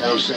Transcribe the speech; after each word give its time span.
É 0.00 0.06
Não 0.06 0.18
sei. 0.18 0.36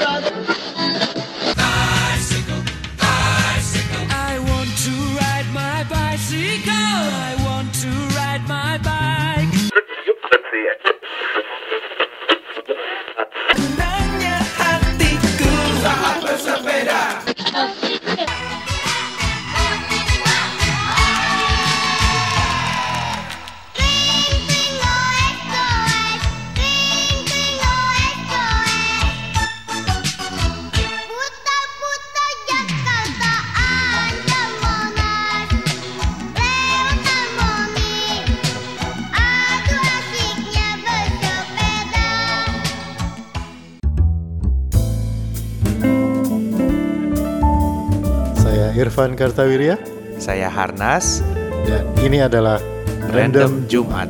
Irfan 49.01 49.17
Kartawirya 49.17 49.81
Saya 50.21 50.45
Harnas, 50.45 51.25
dan 51.65 51.89
ini 52.05 52.21
adalah 52.21 52.61
Random 53.09 53.65
Jumat. 53.65 54.05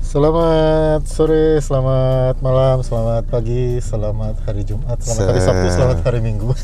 Selamat 0.00 1.04
sore, 1.04 1.60
selamat 1.60 2.40
malam, 2.40 2.80
selamat 2.80 3.28
pagi, 3.28 3.76
selamat 3.84 4.40
hari 4.48 4.64
Jumat, 4.64 4.96
selamat 5.04 5.20
hari 5.20 5.40
Se- 5.44 5.46
Sabtu, 5.52 5.66
selamat 5.68 5.98
hari 6.08 6.20
Minggu. 6.24 6.56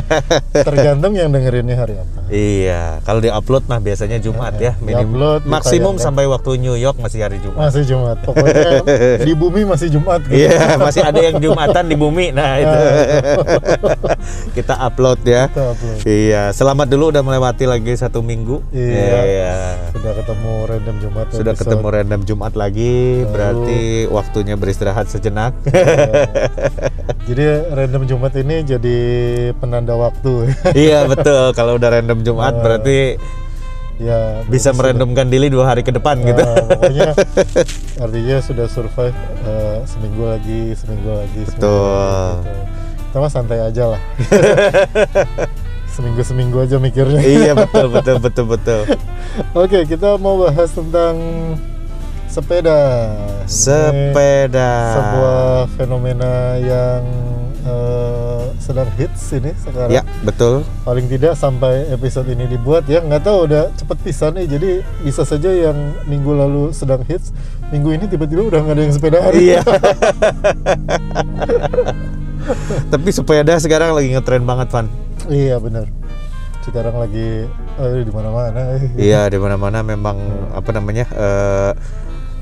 Tergantung 0.72 1.12
yang 1.12 1.28
dengerinnya 1.28 1.76
hari 1.76 2.00
apa. 2.00 2.19
Iya, 2.30 3.02
kalau 3.02 3.18
di-upload 3.18 3.66
mah 3.66 3.82
biasanya 3.82 4.22
Jumat 4.22 4.54
ya, 4.62 4.78
minim. 4.78 5.10
Di-upload, 5.10 5.50
Maksimum 5.50 5.98
ditayangkan. 5.98 6.06
sampai 6.06 6.24
waktu 6.30 6.50
New 6.62 6.78
York 6.78 6.96
masih 7.02 7.26
hari 7.26 7.42
Jumat. 7.42 7.58
Masih 7.68 7.82
Jumat, 7.90 8.16
pokoknya 8.22 8.86
di 9.26 9.34
bumi 9.34 9.66
masih 9.66 9.90
Jumat. 9.90 10.22
Gitu. 10.30 10.46
Iya, 10.46 10.78
masih 10.78 11.02
ada 11.02 11.18
yang 11.18 11.42
Jumatan 11.42 11.84
di 11.90 11.96
bumi. 11.98 12.30
Nah, 12.30 12.62
itu. 12.62 12.78
Kita 14.62 14.78
upload 14.78 15.20
ya. 15.26 15.50
Kita 15.50 15.74
upload. 15.74 15.96
Iya, 16.06 16.42
selamat 16.54 16.86
dulu 16.86 17.10
udah 17.10 17.22
melewati 17.26 17.66
lagi 17.66 17.92
satu 17.98 18.22
minggu. 18.22 18.62
Iya. 18.70 19.90
Sudah 19.90 20.12
ketemu 20.14 20.52
random 20.70 20.96
Jumat. 21.02 21.26
Sudah 21.34 21.52
episode. 21.52 21.66
ketemu 21.66 21.86
random 21.90 22.20
Jumat 22.22 22.52
lagi, 22.54 23.26
berarti 23.26 24.06
waktunya 24.06 24.54
beristirahat 24.54 25.10
sejenak. 25.10 25.52
Jadi 27.28 27.44
random 27.76 28.02
Jumat 28.08 28.32
ini 28.40 28.56
jadi 28.64 28.98
penanda 29.60 29.94
waktu. 29.94 30.50
iya, 30.76 31.04
betul. 31.04 31.52
Kalau 31.52 31.76
udah 31.76 31.88
random 32.00 32.24
Jumat 32.24 32.54
Eh, 32.56 32.62
berarti 32.64 32.98
ya 34.00 34.40
bisa 34.48 34.72
merandomkan 34.72 35.28
diri 35.28 35.52
dua 35.52 35.68
hari 35.68 35.84
ke 35.84 35.92
depan 35.92 36.16
gitu. 36.24 36.40
Nah, 36.40 36.56
pokoknya 36.64 37.12
artinya 38.04 38.36
sudah 38.40 38.66
survive 38.66 39.16
eh, 39.44 39.78
seminggu 39.84 40.24
lagi, 40.24 40.72
seminggu 40.72 41.10
lagi. 41.12 41.40
seminggu 41.44 41.60
Betul. 41.60 41.84
lagi, 41.84 42.40
gitu. 42.40 42.60
Kita 43.10 43.16
mah 43.20 43.30
santai 43.30 43.58
aja 43.60 43.84
lah. 43.92 44.00
seminggu 45.94 46.22
seminggu 46.24 46.56
aja 46.64 46.76
mikirnya. 46.80 47.20
iya, 47.20 47.52
betul 47.52 47.92
betul 47.92 48.16
betul 48.24 48.44
betul. 48.48 48.80
Oke, 49.52 49.84
kita 49.84 50.16
mau 50.16 50.40
bahas 50.40 50.72
tentang 50.72 51.14
sepeda. 52.30 52.78
Ini 53.42 53.50
Sepeda. 53.50 54.70
sebuah 54.94 55.42
fenomena 55.74 56.32
yang 56.56 57.02
eh, 57.60 58.42
sedang 58.56 58.86
hits 58.94 59.34
ini 59.34 59.50
sekarang. 59.58 59.90
Ya, 59.90 60.02
betul. 60.22 60.62
Paling 60.80 61.06
tidak 61.06 61.34
sampai 61.34 61.90
episode 61.90 62.26
ini 62.26 62.46
dibuat 62.46 62.86
ya 62.86 63.02
nggak 63.02 63.20
tahu 63.20 63.44
udah 63.44 63.74
cepet 63.74 63.98
pisan 64.00 64.32
nih 64.34 64.46
jadi 64.46 64.70
bisa 65.02 65.26
saja 65.26 65.50
yang 65.50 65.74
minggu 66.04 66.30
lalu 66.30 66.70
sedang 66.70 67.02
hits 67.02 67.34
minggu 67.68 67.90
ini 67.92 68.06
tiba-tiba 68.06 68.46
udah 68.46 68.60
nggak 68.60 68.74
ada 68.74 68.82
yang 68.82 68.94
sepedaan 68.94 69.32
Iya. 69.34 69.60
Tapi 72.88 73.08
sepeda 73.10 73.54
sekarang 73.56 73.92
lagi 73.92 74.10
ngetren 74.10 74.42
banget, 74.42 74.68
Van. 74.70 74.86
iya 75.28 75.60
benar 75.60 75.84
sekarang 76.60 76.96
lagi 76.96 77.44
eh, 77.76 78.02
di 78.02 78.10
mana-mana 78.10 78.76
Iya, 78.94 79.28
di 79.28 79.36
mana-mana 79.36 79.80
memang 79.80 80.16
apa 80.50 80.70
namanya? 80.70 81.04
eh, 81.08 81.72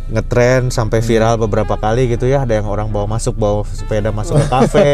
ngetren 0.08 0.68
sampai 0.68 0.98
viral 0.98 1.36
beberapa 1.36 1.74
kali 1.74 2.08
gitu 2.08 2.24
ya. 2.24 2.42
Ada 2.42 2.58
yang 2.58 2.66
orang 2.66 2.88
bawa 2.88 3.06
masuk 3.10 3.34
bawa 3.34 3.62
sepeda 3.64 4.08
masuk 4.08 4.36
ke 4.36 4.46
kafe, 4.46 4.92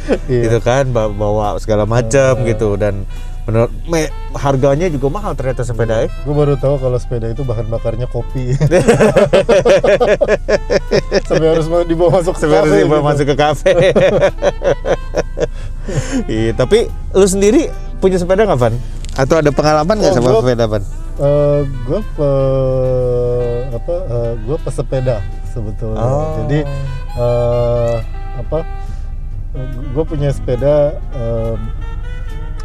Iya. 0.28 0.42
gitu 0.46 0.58
kan, 0.60 0.90
bawa, 0.90 1.56
segala 1.56 1.84
macam 1.84 2.42
gitu 2.42 2.74
dan 2.74 3.06
menurut 3.42 3.70
me, 3.86 4.10
harganya 4.34 4.90
juga 4.90 5.06
mahal 5.08 5.30
ternyata 5.32 5.62
sepeda 5.62 6.02
ya. 6.02 6.10
gue 6.10 6.34
baru 6.34 6.58
tahu 6.58 6.82
kalau 6.82 6.98
sepeda 6.98 7.30
itu 7.30 7.46
bahan 7.46 7.70
bakarnya 7.70 8.10
kopi 8.10 8.58
sampai 11.22 11.48
harus 11.48 11.66
dibawa 11.86 12.10
masuk 12.18 12.34
ke 12.34 12.40
Sebenarnya 12.42 12.66
kafe 12.66 12.74
sih 12.74 12.84
bawa 12.84 12.98
gitu. 12.98 13.06
masuk 13.06 13.24
ke 13.24 13.36
kafe. 13.36 13.72
Iya, 16.26 16.50
tapi 16.52 16.90
lu 17.14 17.22
sendiri 17.22 17.70
punya 17.96 18.18
sepeda 18.18 18.42
nggak, 18.42 18.58
Van? 18.58 18.74
Atau 19.14 19.38
ada 19.38 19.54
pengalaman 19.54 19.94
nggak 19.94 20.12
Oh, 20.12 20.18
sama 20.18 20.30
sepeda, 20.42 20.64
Van? 20.66 20.82
Eh, 21.16 21.60
gue 21.82 22.00
pe 22.12 22.32
apa 23.72 23.94
gue 24.36 24.56
pesepeda 24.60 25.24
sebetulnya 25.48 26.04
Oh. 26.04 26.44
jadi 26.44 26.60
eh, 27.16 27.96
apa 28.36 28.58
gue 29.88 30.04
punya 30.04 30.28
sepeda 30.28 30.92
em, 31.10 31.56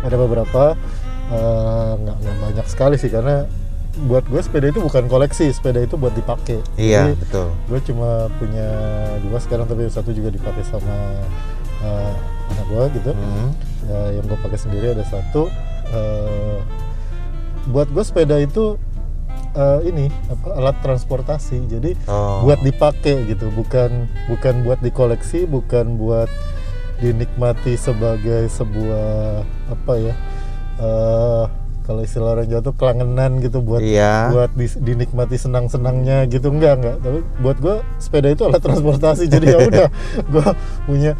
ada 0.01 0.15
beberapa 0.17 0.75
eh, 1.31 1.91
nggak 1.95 2.15
nggak 2.17 2.35
banyak 2.41 2.67
sekali 2.67 2.95
sih 2.99 3.07
karena 3.07 3.47
buat 4.01 4.27
gue 4.27 4.41
sepeda 4.41 4.67
itu 4.67 4.79
bukan 4.79 5.07
koleksi 5.07 5.47
sepeda 5.49 5.79
itu 5.79 5.95
buat 5.95 6.11
dipakai 6.11 6.59
Iya, 6.75 7.07
Jadi, 7.07 7.23
betul. 7.23 7.47
gue 7.67 7.79
cuma 7.87 8.09
punya 8.35 8.67
dua 9.21 9.39
sekarang 9.39 9.63
tapi 9.65 9.87
satu 9.87 10.11
juga 10.11 10.27
dipakai 10.27 10.67
sama 10.67 11.23
eh, 11.79 12.13
anak 12.51 12.65
gue 12.67 12.83
gitu 12.99 13.11
Hmm. 13.15 13.49
ya, 13.87 14.19
yang 14.19 14.27
gue 14.27 14.35
pakai 14.37 14.59
sendiri 14.59 14.91
ada 14.91 15.07
satu 15.07 15.47
eh, 15.87 16.59
buat 17.67 17.87
gue 17.87 18.01
sepeda 18.01 18.37
itu 18.37 18.79
eh, 19.53 19.79
ini 19.85 20.09
apa 20.27 20.47
alat 20.57 20.77
transportasi 20.81 21.67
jadi 21.67 21.91
Oh. 22.07 22.47
buat 22.47 22.59
dipakai 22.61 23.29
gitu 23.29 23.51
bukan 23.53 24.07
bukan 24.25 24.65
buat 24.65 24.79
dikoleksi 24.79 25.45
bukan 25.45 25.99
buat 25.99 26.31
dinikmati 26.97 27.75
sebagai 27.75 28.45
sebuah 28.47 29.41
apa 29.69 29.93
ya 29.97 30.13
eh 30.79 31.45
kalau 31.91 32.01
istilah 32.01 32.29
orang 32.31 32.47
Jawa 32.47 32.63
tuh 32.63 32.71
kelangenan 32.73 33.31
gitu 33.37 33.59
buat 33.59 33.83
Iya. 33.83 34.31
buat 34.31 34.51
dis- 34.53 34.79
dinikmati 34.79 35.35
senang-senangnya 35.35 36.23
gitu 36.25 36.47
enggak 36.49 36.79
enggak 36.79 36.95
tapi 36.97 37.19
buat 37.37 37.57
gue 37.57 37.75
sepeda 37.97 38.27
itu 38.29 38.41
alat 38.41 38.59
transportasi 38.59 39.27
jadi 39.27 39.45
ya 39.45 39.59
udah 39.61 39.87
gue 40.33 40.47
punya 40.85 41.19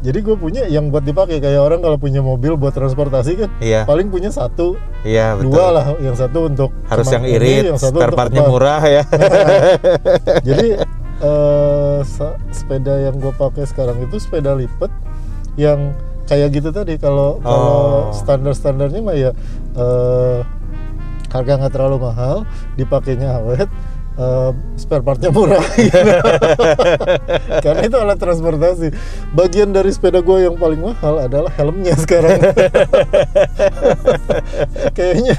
jadi 0.00 0.18
gue 0.18 0.32
punya 0.34 0.62
yang 0.64 0.88
buat 0.88 1.00
dipakai 1.02 1.40
kayak 1.40 1.56
orang 1.58 1.80
kalau 1.80 1.96
punya 1.96 2.20
mobil 2.20 2.52
buat 2.54 2.70
transportasi 2.70 3.30
kan 3.38 3.50
Iya. 3.58 3.84
paling 3.84 4.08
punya 4.08 4.28
satu 4.28 4.76
Iya, 5.00 5.34
betul. 5.34 5.56
dua 5.56 5.66
lah 5.70 5.86
yang 5.98 6.12
satu 6.14 6.38
untuk 6.46 6.68
Harus 6.84 7.08
yang 7.08 7.24
ini, 7.24 7.32
irit, 7.34 7.64
yang 7.66 7.80
satu 7.80 7.96
spare 7.96 8.12
partnya 8.12 8.44
murah 8.44 8.82
ya. 8.82 9.02
jadi 10.42 10.84
eh, 11.18 11.98
sa- 12.02 12.36
sepeda 12.50 13.00
yang 13.00 13.16
gue 13.16 13.32
pakai 13.32 13.64
sekarang 13.64 13.96
itu 14.00 14.16
sepeda 14.16 14.52
lipat 14.52 14.92
yang 15.56 15.92
kayak 16.30 16.48
gitu 16.52 16.68
tadi 16.70 16.94
kalau 16.94 17.40
kalau 17.40 18.06
Oh. 18.06 18.14
standar 18.14 18.52
standarnya 18.52 19.00
mah 19.00 19.14
ya 19.14 19.30
eh, 19.74 20.38
harga 21.28 21.52
nggak 21.56 21.72
terlalu 21.72 21.96
mahal 22.00 22.36
dipakainya 22.74 23.36
awet 23.36 23.68
eh, 24.14 24.50
spare 24.74 25.00
partnya 25.00 25.28
murah 25.28 25.60
gitu. 25.72 25.90
karena 27.62 27.80
itu 27.82 27.96
alat 27.96 28.16
transportasi 28.16 28.86
bagian 29.32 29.70
dari 29.70 29.90
sepeda 29.90 30.20
gue 30.20 30.36
yang 30.40 30.54
paling 30.54 30.80
mahal 30.80 31.18
adalah 31.18 31.50
helmnya 31.50 31.94
sekarang 31.94 32.38
kayaknya 34.92 35.34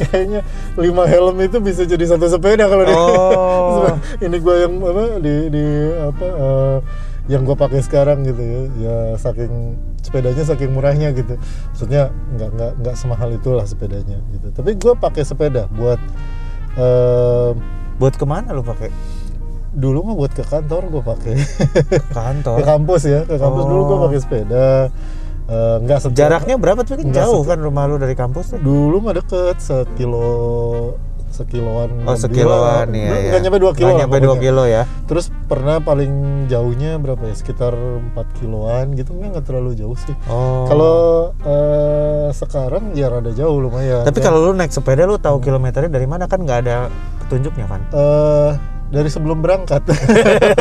kayaknya 0.00 0.40
lima 0.74 1.04
helm 1.04 1.36
itu 1.40 1.56
bisa 1.60 1.82
jadi 1.84 2.04
satu 2.06 2.26
sepeda 2.28 2.66
kalau 2.66 2.82
di- 2.82 2.92
Oh. 2.94 3.90
ini 4.18 4.36
gue 4.36 4.54
yang 4.56 4.72
apa 4.80 5.02
di 5.18 5.34
di 5.48 5.64
apa 5.94 6.26
eh, 6.26 6.76
yang 7.26 7.42
gue 7.42 7.54
pakai 7.54 7.80
sekarang 7.80 8.20
gitu 8.22 8.38
ya 8.38 8.60
ya 8.78 8.96
saking 9.14 9.74
sepedanya 9.98 10.42
saking 10.42 10.70
murahnya 10.70 11.08
gitu 11.10 11.40
maksudnya 11.66 12.08
nggak 12.30 12.50
nggak 12.50 12.72
nggak 12.78 12.94
semahal 12.94 13.30
itulah 13.30 13.64
sepedanya 13.64 14.20
gitu 14.30 14.48
tapi 14.50 14.74
gue 14.74 14.92
pakai 14.94 15.22
sepeda 15.22 15.64
buat 15.70 15.96
eh, 16.74 17.50
Buat 17.94 18.14
ke 18.14 18.24
mana 18.24 18.50
lu 18.50 18.60
pakai? 18.60 18.90
dulu 19.70 20.02
mah 20.04 20.14
buat 20.14 20.30
ke 20.30 20.42
kantor 20.42 20.86
gue 20.88 21.02
pakai 21.04 21.34
Kantor. 22.08 22.56
ke 22.58 22.64
kampus 22.64 23.02
ya 23.04 23.20
ke 23.22 23.34
kampus 23.34 23.64
dulu 23.64 23.82
gue 23.84 23.96
Oh. 23.96 24.02
pakai 24.04 24.20
sepeda 24.20 24.66
Eh, 25.44 25.76
nggak 25.78 25.98
setiap- 26.00 26.16
Jaraknya 26.16 26.56
berapa 26.56 26.80
tuh? 26.82 26.96
Kan 26.96 27.12
jauh 27.12 27.44
kan 27.44 27.58
rumah 27.58 27.84
lu 27.84 27.96
dari 27.96 28.12
kampus 28.14 28.52
tuh. 28.52 28.58
dulu 28.58 28.96
mah 28.98 29.12
deket 29.12 29.60
sekilo 29.60 30.96
sekiloan 31.34 31.90
Oh 32.02 32.14
sekiloan 32.14 32.86
lah. 32.86 32.96
ya, 32.96 33.04
Nggak- 33.04 33.18
ya. 33.18 33.28
nggak 33.28 33.42
nyampe 33.42 33.58
2 33.58 33.74
kilo 33.74 33.86
Nggak 33.86 34.00
nyampe 34.00 34.16
2 34.16 34.22
pokoknya. 34.24 34.40
kilo 34.40 34.62
ya. 34.64 34.82
terus 35.04 35.26
pernah 35.44 35.76
paling 35.78 36.12
jauhnya 36.46 36.96
berapa 36.96 37.20
ya 37.20 37.34
sekitar 37.34 37.74
4 37.74 38.14
kiloan 38.34 38.94
gitu 38.94 39.10
nggak 39.12 39.28
nggak 39.32 39.44
terlalu 39.44 39.74
jauh 39.74 39.98
sih 39.98 40.14
Oh. 40.24 40.64
kalau 40.64 40.96
eh, 41.42 42.28
sekarang 42.32 42.94
ya 42.94 43.10
rada 43.10 43.30
jauh 43.30 43.58
lumayan 43.58 44.02
Tapi 44.02 44.18
kalau 44.18 44.40
lu 44.40 44.52
naik 44.52 44.70
sepeda 44.70 45.02
lu 45.02 45.18
tahu 45.18 45.38
kilometernya 45.38 45.90
dari 45.90 46.06
mana 46.06 46.24
kan 46.24 46.38
nggak 46.38 46.58
ada 46.62 46.86
petunjuknya 47.20 47.66
kan? 47.66 47.80
eh, 47.90 48.50
dari 48.86 49.08
sebelum 49.08 49.40
berangkat 49.40 49.82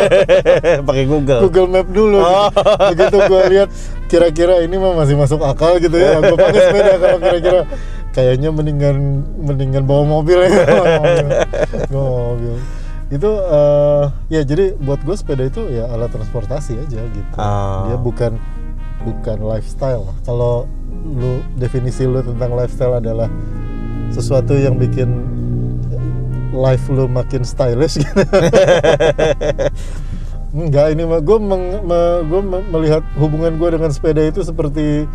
Pakai 0.88 1.06
Google. 1.06 1.42
Google 1.44 1.68
Map 1.70 1.88
dulu 1.88 2.18
Oh. 2.18 2.50
begitu 2.90 3.18
gue 3.20 3.42
lihat 3.50 3.70
kira-kira 4.06 4.60
ini 4.60 4.76
mah 4.76 4.94
masih 4.96 5.14
masuk 5.14 5.42
akal 5.42 5.78
gitu 5.78 5.94
ya 5.94 6.18
gue 6.18 6.34
pakai 6.34 6.62
sepeda 6.64 6.92
kalau 6.98 7.18
kira-kira 7.20 7.60
kayaknya 8.14 8.54
mendingan 8.54 9.26
mendingan 9.42 9.84
bawa 9.84 10.06
mobil 10.06 10.38
ya. 10.40 10.50
Bawa 10.70 10.86
mobil, 11.02 11.28
bawa 11.90 12.10
mobil. 12.30 12.56
itu 13.14 13.30
eh, 13.30 14.04
ya 14.30 14.42
jadi 14.42 14.74
buat 14.78 15.02
gue 15.02 15.14
sepeda 15.14 15.46
itu 15.46 15.70
ya 15.70 15.86
alat 15.86 16.10
transportasi 16.10 16.78
aja 16.78 17.02
gitu. 17.04 17.36
Oh. 17.38 17.86
dia 17.86 17.98
bukan 17.98 18.32
bukan 19.04 19.38
lifestyle. 19.44 20.10
Kalau 20.24 20.66
lu 21.04 21.42
definisi 21.54 22.06
lu 22.06 22.22
tentang 22.22 22.54
lifestyle 22.54 22.98
adalah 22.98 23.30
sesuatu 24.10 24.54
yang 24.54 24.78
bikin 24.78 25.10
life 26.54 26.86
lu 26.90 27.06
makin 27.06 27.42
stylish 27.42 27.98
gitu. 27.98 28.22
Enggak, 30.54 30.94
ini 30.94 31.02
mah 31.02 31.18
gue 31.18 31.38
meng, 31.42 31.82
me- 31.82 32.22
gua 32.30 32.42
me- 32.46 32.68
melihat 32.70 33.02
hubungan 33.18 33.58
gue 33.58 33.70
dengan 33.74 33.90
sepeda 33.90 34.22
itu 34.22 34.46
seperti 34.46 35.10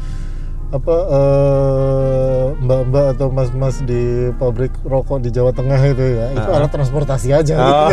apa 0.69 0.97
eh, 1.09 2.45
mbak-mbak 2.61 3.17
atau 3.17 3.33
mas-mas 3.33 3.81
di 3.81 4.29
pabrik 4.37 4.69
rokok 4.85 5.25
di 5.25 5.33
Jawa 5.33 5.49
Tengah 5.49 5.81
itu 5.81 6.05
ya 6.05 6.27
itu 6.37 6.51
alat 6.53 6.69
transportasi 6.69 7.33
aja 7.33 7.57
Oh, 7.57 7.89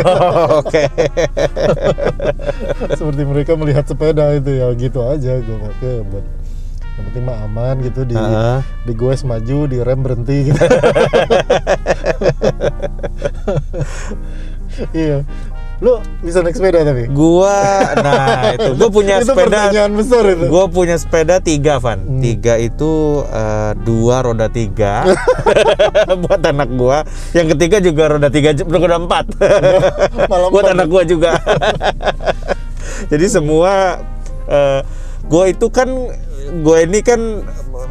oke. 0.60 0.84
seperti 3.00 3.22
mereka 3.24 3.56
melihat 3.56 3.88
sepeda 3.88 4.28
itu 4.36 4.52
ya 4.52 4.68
gitu 4.76 5.00
aja 5.00 5.40
gue 5.40 5.56
pakai 5.56 6.04
buat 6.04 6.24
yang 6.96 7.04
penting 7.08 7.24
mah 7.24 7.38
aman 7.44 7.76
gitu 7.80 8.04
di 8.04 8.16
Heeh. 8.16 8.60
di 8.84 8.92
goes 8.92 9.20
maju 9.20 9.58
di 9.64 9.78
rem 9.80 10.00
berhenti 10.00 10.48
gitu 10.48 10.60
iya 14.96 15.24
lu 15.84 16.00
bisa 16.24 16.40
naik 16.40 16.56
sepeda 16.56 16.88
tapi 16.88 17.04
Gua 17.12 17.84
nah 18.00 18.56
itu 18.56 18.72
gua 18.80 18.88
punya 18.88 19.14
itu 19.20 19.28
sepeda 19.28 19.68
pertanyaan 19.68 19.92
besar 19.92 20.24
itu 20.24 20.44
Gue 20.48 20.64
punya 20.72 20.96
sepeda 20.96 21.36
tiga, 21.42 21.76
Van. 21.76 22.00
Hmm. 22.00 22.22
Tiga 22.22 22.56
itu 22.56 23.20
eh, 23.28 23.72
dua 23.84 24.24
roda 24.24 24.48
tiga 24.48 25.04
buat 26.24 26.40
anak 26.40 26.68
gua. 26.80 27.04
Yang 27.36 27.56
ketiga 27.56 27.76
juga 27.84 28.02
roda 28.16 28.28
tiga, 28.32 28.56
roda 28.56 28.96
empat 28.96 29.24
buat 30.54 30.66
anak 30.72 30.86
gua 30.88 31.02
juga. 31.04 31.36
Jadi 33.12 33.26
semua 33.28 34.00
eh, 34.48 34.80
gua 35.28 35.44
itu 35.50 35.68
kan 35.68 35.88
gue 36.46 36.78
ini 36.86 37.02
kan 37.02 37.42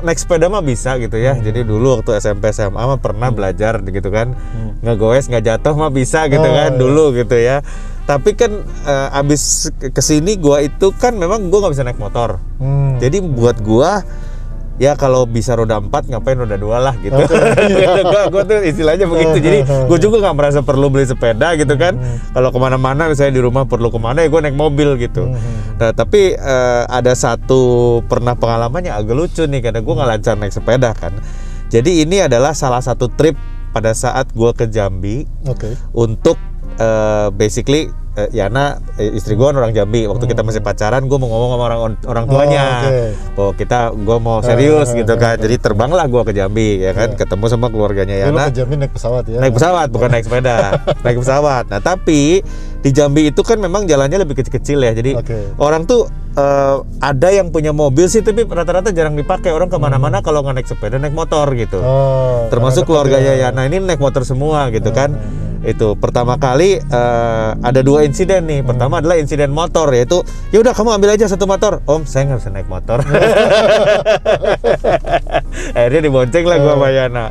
naik 0.02 0.18
sepeda 0.18 0.46
mah 0.46 0.60
bisa 0.60 0.98
gitu 0.98 1.16
ya. 1.16 1.34
Jadi 1.34 1.62
dulu 1.62 1.96
waktu 1.96 2.18
SMP 2.18 2.50
SMA 2.50 2.76
mah 2.76 2.98
pernah 2.98 3.30
belajar 3.30 3.80
gitu 3.82 4.10
kan. 4.10 4.34
Ngegoes 4.80 5.28
nggak 5.28 5.44
jatuh 5.46 5.74
mah 5.74 5.90
bisa 5.90 6.26
gitu 6.26 6.42
Oh, 6.42 6.52
kan 6.52 6.70
iya. 6.70 6.78
dulu 6.78 7.14
gitu 7.14 7.36
ya. 7.36 7.64
Tapi 8.04 8.34
kan 8.34 8.52
eh, 8.64 9.10
abis 9.16 9.42
ke- 9.74 9.90
ke 9.90 10.02
sini 10.02 10.36
gua 10.36 10.60
itu 10.60 10.92
kan 10.92 11.14
memang 11.14 11.48
gua 11.48 11.66
nggak 11.66 11.74
bisa 11.74 11.84
naik 11.84 11.98
motor. 11.98 12.38
Hmm. 12.58 12.98
Jadi 12.98 13.18
buat 13.20 13.58
gua 13.60 14.04
ya 14.76 15.00
kalau 15.00 15.24
bisa 15.24 15.56
roda 15.56 15.80
4 15.80 16.12
ngapain 16.12 16.36
roda 16.36 16.60
dua 16.60 16.78
lah 16.84 16.96
gitu. 17.00 17.16
Iya. 17.16 17.28
gitu. 17.72 18.02
Gua, 18.04 18.22
gua 18.32 18.44
tuh 18.44 18.60
istilahnya 18.64 19.06
begitu. 19.08 19.38
Jadi 19.40 19.60
gua 19.90 19.98
juga 20.00 20.16
nggak 20.28 20.36
merasa 20.36 20.60
perlu 20.62 20.92
beli 20.92 21.08
sepeda 21.08 21.56
gitu 21.56 21.76
kan. 21.80 21.96
Kalau 22.36 22.50
ke 22.52 22.60
mana-mana 22.60 23.08
misalnya 23.08 23.34
di 23.40 23.44
rumah 23.44 23.64
perlu 23.64 23.88
ke 23.88 24.00
mana 24.00 24.24
ya 24.24 24.28
gua 24.28 24.44
naik 24.44 24.58
mobil 24.58 25.00
gitu. 25.00 25.32
Nah 25.80 25.92
tapi 25.96 26.36
eh, 26.36 26.84
ada 26.88 27.16
satu 27.16 28.02
pernah 28.06 28.36
pengalamannya 28.36 28.92
agak 28.92 29.16
lucu 29.16 29.44
nih 29.48 29.64
karena 29.64 29.80
gua 29.80 30.04
nggak 30.04 30.10
lancar 30.20 30.36
naik 30.36 30.52
sepeda 30.52 30.92
kan. 30.92 31.16
Jadi 31.72 32.06
ini 32.06 32.22
adalah 32.22 32.54
salah 32.54 32.84
satu 32.84 33.10
trip 33.10 33.36
pada 33.72 33.92
saat 33.96 34.32
gua 34.32 34.56
ke 34.56 34.68
Jambi 34.68 35.28
oke 35.48 35.96
untuk 35.96 36.36
eh, 36.80 37.28
basically 37.36 37.92
eh, 38.16 38.30
Yana 38.34 38.66
eh, 38.96 39.12
istri 39.12 39.34
gue 39.34 39.44
orang 39.44 39.70
Jambi. 39.70 40.04
Waktu 40.06 40.26
kita 40.26 40.42
masih 40.42 40.60
pacaran 40.60 41.04
gue 41.04 41.16
mau 41.16 41.28
ngomong 41.28 41.50
sama 41.54 41.64
orang 41.66 41.80
orang 42.04 42.26
tuanya. 42.26 42.66
Oh, 42.66 42.80
oke. 42.82 43.00
bahwa 43.36 43.52
kita 43.54 43.80
gue 43.92 44.18
mau 44.18 44.38
serius 44.40 44.88
Eh, 44.92 45.04
gitu 45.04 45.14
eh, 45.14 45.20
kan. 45.20 45.36
jadi 45.36 45.56
terbanglah 45.56 46.06
gue 46.06 46.22
ke 46.24 46.34
Jambi 46.34 46.82
ya 46.82 46.92
kan. 46.92 47.10
Iya. 47.12 47.18
ketemu 47.18 47.46
sama 47.46 47.68
keluarganya 47.68 48.16
Ya, 48.16 48.26
lu 48.28 48.36
Yana. 48.36 48.48
ke 48.48 48.56
Jambi 48.56 48.76
naik 48.78 48.92
pesawat 48.92 49.24
ya. 49.26 49.38
Naik 49.40 49.54
pesawat 49.54 49.88
bukan 49.90 50.10
naik 50.10 50.26
sepeda 50.26 50.56
naik 51.06 51.18
pesawat. 51.20 51.64
Nah 51.68 51.80
tapi 51.80 52.42
di 52.82 52.90
Jambi 52.90 53.28
itu 53.28 53.42
kan 53.42 53.58
memang 53.58 53.86
jalannya 53.86 54.22
lebih 54.22 54.38
kecil-kecil 54.38 54.80
ya. 54.80 54.92
Jadi 54.92 55.12
Oke. 55.16 55.38
orang 55.58 55.84
tuh 55.84 56.06
eh, 56.34 56.76
ada 57.00 57.30
yang 57.30 57.50
punya 57.50 57.72
mobil 57.72 58.08
sih 58.08 58.20
tapi 58.20 58.44
rata-rata 58.44 58.90
jarang 58.90 59.14
dipakai. 59.14 59.52
Orang 59.52 59.68
ke 59.68 59.78
mana-mana 59.78 60.20
kalau 60.20 60.40
nggak 60.42 60.56
naik 60.56 60.68
sepeda 60.68 60.96
naik 60.96 61.12
motor 61.12 61.48
gitu. 61.54 61.80
Oh, 61.80 62.48
termasuk 62.48 62.86
keluarganya 62.86 63.34
ya. 63.34 63.50
Yana 63.50 63.66
ini 63.66 63.78
naik 63.80 64.00
motor 64.00 64.24
semua 64.24 64.68
gitu 64.70 64.90
kan 64.90 65.14
itu 65.66 65.98
pertama 65.98 66.38
kali 66.38 66.78
eh, 66.78 67.50
ada 67.58 67.82
dua 67.82 68.06
insiden 68.06 68.46
nih. 68.46 68.62
Pertama 68.62 69.02
adalah 69.02 69.18
insiden 69.18 69.50
motor 69.50 69.90
yaitu 69.92 70.22
ya 70.54 70.62
udah 70.62 70.78
kamu 70.78 71.02
ambil 71.02 71.18
aja 71.18 71.26
satu 71.26 71.50
motor. 71.50 71.82
Om 71.90 72.06
saya 72.06 72.30
nggak 72.30 72.40
bisa 72.46 72.52
naik 72.54 72.70
motor. 72.70 73.02
Akhirnya 75.78 76.02
dibonceng 76.06 76.46
lah 76.46 76.58
gua 76.62 76.74
sama 76.78 76.90
Yana. 76.94 77.26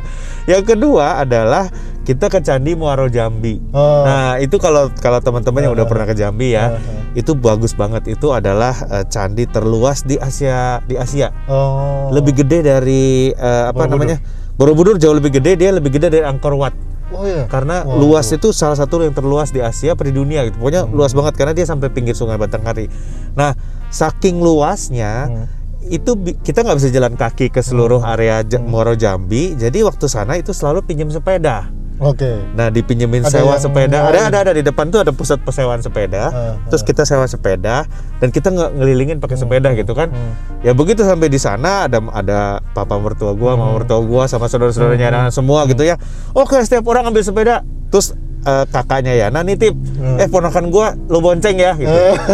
Yang 0.45 0.75
kedua 0.75 1.23
adalah 1.23 1.71
kita 2.05 2.29
ke 2.29 2.37
Candi 2.43 2.77
Muaro 2.77 3.09
Jambi. 3.09 3.57
Oh. 3.73 4.05
nah 4.05 4.37
itu 4.37 4.61
kalau 4.61 4.93
kalau 5.01 5.17
teman-teman 5.17 5.65
yang 5.65 5.73
udah 5.73 5.89
pernah 5.89 6.05
ke 6.05 6.13
Jambi 6.13 6.53
ya 6.53 6.67
Uh-huh. 6.75 7.17
itu 7.17 7.31
bagus 7.33 7.71
banget. 7.73 8.05
Itu 8.11 8.35
adalah 8.35 8.75
eh, 8.91 9.05
candi 9.07 9.47
terluas 9.47 10.03
di 10.03 10.19
Asia 10.19 10.83
di 10.85 10.99
Asia. 10.99 11.31
Oh. 11.49 12.11
lebih 12.13 12.43
gede 12.45 12.59
dari 12.61 13.31
eh, 13.31 13.63
apa 13.71 13.87
Borobudur. 13.87 13.95
namanya? 13.95 14.17
Borobudur 14.55 14.95
jauh 14.99 15.15
lebih 15.15 15.39
gede 15.39 15.51
dia 15.57 15.71
lebih 15.73 15.95
gede 15.95 16.11
dari 16.11 16.23
Angkor 16.27 16.53
Wat 16.55 16.75
Oh 17.07 17.21
iya. 17.21 17.45
karena 17.45 17.81
Wow. 17.81 17.97
luas 17.99 18.27
itu 18.27 18.49
salah 18.49 18.73
satu 18.73 18.97
yang 18.99 19.11
terluas 19.11 19.49
di 19.49 19.59
Asia 19.59 19.93
apa 19.93 20.03
di 20.03 20.11
dunia 20.11 20.41
gitu. 20.43 20.57
Pokoknya 20.57 20.85
luas 20.85 21.11
banget 21.11 21.33
karena 21.35 21.53
dia 21.53 21.63
sampai 21.63 21.89
pinggir 21.89 22.13
Sungai 22.13 22.35
Batanghari 22.35 22.89
nah 23.33 23.53
saking 23.87 24.39
luasnya 24.39 25.13
Hmm. 25.27 25.45
itu 25.85 26.11
kita 26.41 26.61
nggak 26.61 26.77
bisa 26.77 26.89
jalan 26.89 27.13
kaki 27.13 27.47
ke 27.47 27.59
seluruh 27.59 28.01
area 28.01 28.41
Ja- 28.41 28.57
Muaro 28.57 28.93
Jambi. 28.93 29.53
Jadi 29.53 29.81
waktu 29.81 30.05
sana 30.05 30.33
itu 30.33 30.49
selalu 30.49 30.81
pinjam 30.81 31.07
sepeda 31.07 31.69
Oke. 31.97 32.27
Nah, 32.51 32.67
dipinjemin 32.67 33.21
Ada 33.21 33.39
sewa 33.39 33.55
sepeda. 33.55 34.03
Ada 34.03 34.27
ada 34.27 34.37
ada 34.41 34.51
di 34.51 34.61
depan 34.61 34.89
tuh 34.89 34.99
ada 34.99 35.09
pusat 35.09 35.39
persewaan 35.39 35.79
sepeda. 35.79 36.27
Ah, 36.27 36.53
Terus 36.67 36.83
kita 36.83 37.03
sewa 37.03 37.23
sepeda 37.23 37.87
dan 38.17 38.29
kita 38.29 38.49
nge- 38.49 38.71
ngelilingin 38.73 39.17
pakai 39.17 39.35
sepeda 39.35 39.71
gitu 39.71 39.91
kan. 39.91 40.09
Hmm. 40.09 40.33
Ya 40.59 40.71
begitu 40.71 41.01
sampai 41.01 41.27
di 41.27 41.37
sana 41.37 41.87
ada 41.87 42.03
ada 42.11 42.39
papa 42.73 42.95
mertua 42.95 43.31
gua, 43.31 43.55
mama 43.55 43.77
mertua 43.77 44.01
gua 44.01 44.27
sama 44.27 44.45
saudara-saudaranya 44.45 45.27
Hmm. 45.27 45.31
semua 45.31 45.63
gitu 45.65 45.81
ya. 45.81 45.95
Oke, 46.31 46.59
setiap 46.59 46.83
orang 46.85 47.07
ambil 47.07 47.21
sepeda. 47.21 47.63
Terus 47.87 48.11
eh, 48.45 48.65
kakaknya 48.69 49.13
ya, 49.17 49.27
nah 49.33 49.41
nitip, 49.41 49.73
Hmm. 49.73 50.21
eh 50.21 50.29
ponakan 50.29 50.69
gua 50.69 50.93
lu 51.09 51.17
bonceng 51.17 51.57
ya 51.57 51.73
gitu. 51.75 51.89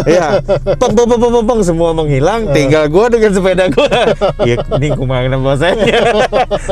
Iya. 0.06 0.44
Peng 0.76 0.92
peng 0.92 1.08
peng 1.08 1.20
peng, 1.20 1.46
peng, 1.48 1.60
semua 1.64 1.96
menghilang, 1.96 2.52
tinggal 2.52 2.92
gua 2.92 3.08
dengan 3.08 3.32
sepeda 3.32 3.72
gua. 3.72 3.88
Iya, 4.44 4.60
ini 4.76 4.92
kumangan 4.92 5.40
bosanya. 5.40 5.88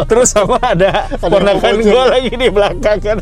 Terus 0.05 0.33
sama 0.33 0.59
ada 0.59 1.07
yang 1.07 1.31
ponakan 1.31 1.75
gua 1.81 2.03
lagi 2.11 2.31
di 2.33 2.49
belakang 2.51 2.99
kan. 2.99 3.17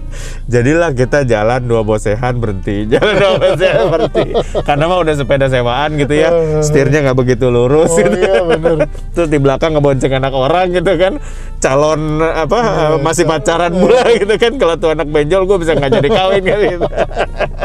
Jadilah 0.47 0.91
kita 0.91 1.21
jalan 1.23 1.61
dua 1.63 1.83
bosehan 1.83 2.39
berhenti. 2.39 2.87
Jalan 2.89 3.13
dua 3.13 3.33
bosehan 3.37 3.85
berhenti. 3.87 4.25
Karena 4.63 4.83
mah 4.87 4.99
udah 5.03 5.13
sepeda 5.13 5.45
sewaan 5.47 5.99
gitu 5.99 6.13
ya. 6.15 6.29
Setirnya 6.63 7.03
nggak 7.03 7.17
begitu 7.17 7.51
lurus 7.51 7.93
Oh 7.93 7.99
gitu. 7.99 8.15
iya 8.17 8.41
bener. 8.41 8.87
Terus 9.13 9.27
di 9.27 9.37
belakang 9.37 9.75
ngebonceng 9.75 10.11
anak 10.15 10.33
orang 10.33 10.71
gitu 10.71 10.95
kan. 10.97 11.19
Calon 11.59 12.23
apa 12.23 12.59
masih 13.03 13.27
pacaran 13.27 13.75
pula 13.75 14.01
gitu 14.15 14.33
kan. 14.39 14.51
Kalau 14.55 14.75
tuh 14.79 14.95
anak 14.95 15.07
benjol 15.11 15.43
gue 15.45 15.57
bisa 15.59 15.75
nggak 15.75 15.91
jadi 15.99 16.06
kawin 16.09 16.43
kan 16.43 16.59
gitu. 16.59 16.87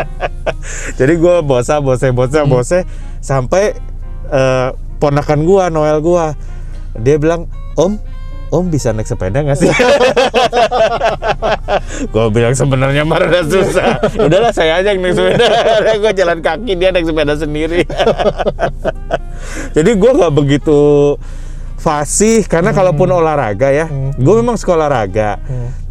jadi 0.99 1.13
gue 1.17 1.35
bosa 1.43 1.79
bose 1.79 2.07
bose 2.11 2.39
Hmm. 2.39 2.51
bose 2.51 2.79
sampai 3.19 3.75
eh, 4.29 4.69
ponakan 4.99 5.41
gua 5.43 5.67
Noel 5.69 5.99
gua 5.99 6.35
dia 6.95 7.19
bilang 7.19 7.51
om 7.75 7.99
Om 8.53 8.69
bisa 8.69 8.93
naik 8.93 9.09
sepeda 9.09 9.41
nggak 9.41 9.57
sih? 9.57 9.73
gue 12.13 12.27
bilang 12.37 12.53
sebenarnya 12.53 13.01
mah 13.09 13.25
rada 13.25 13.49
susah. 13.49 13.97
Udahlah 14.29 14.53
saya 14.53 14.77
aja 14.77 14.93
yang 14.93 15.01
naik 15.01 15.17
sepeda. 15.17 15.49
gue 15.97 16.13
jalan 16.13 16.39
kaki 16.45 16.77
dia 16.77 16.93
naik 16.93 17.09
sepeda 17.09 17.33
sendiri. 17.33 17.81
Jadi 19.73 19.91
gue 19.97 20.11
nggak 20.13 20.35
begitu 20.37 21.17
fasih 21.81 22.45
karena 22.45 22.77
kalaupun 22.77 23.09
olahraga 23.09 23.73
ya, 23.73 23.89
gue 24.21 24.35
memang 24.37 24.61
sekolah 24.61 24.85
olahraga. 24.85 25.41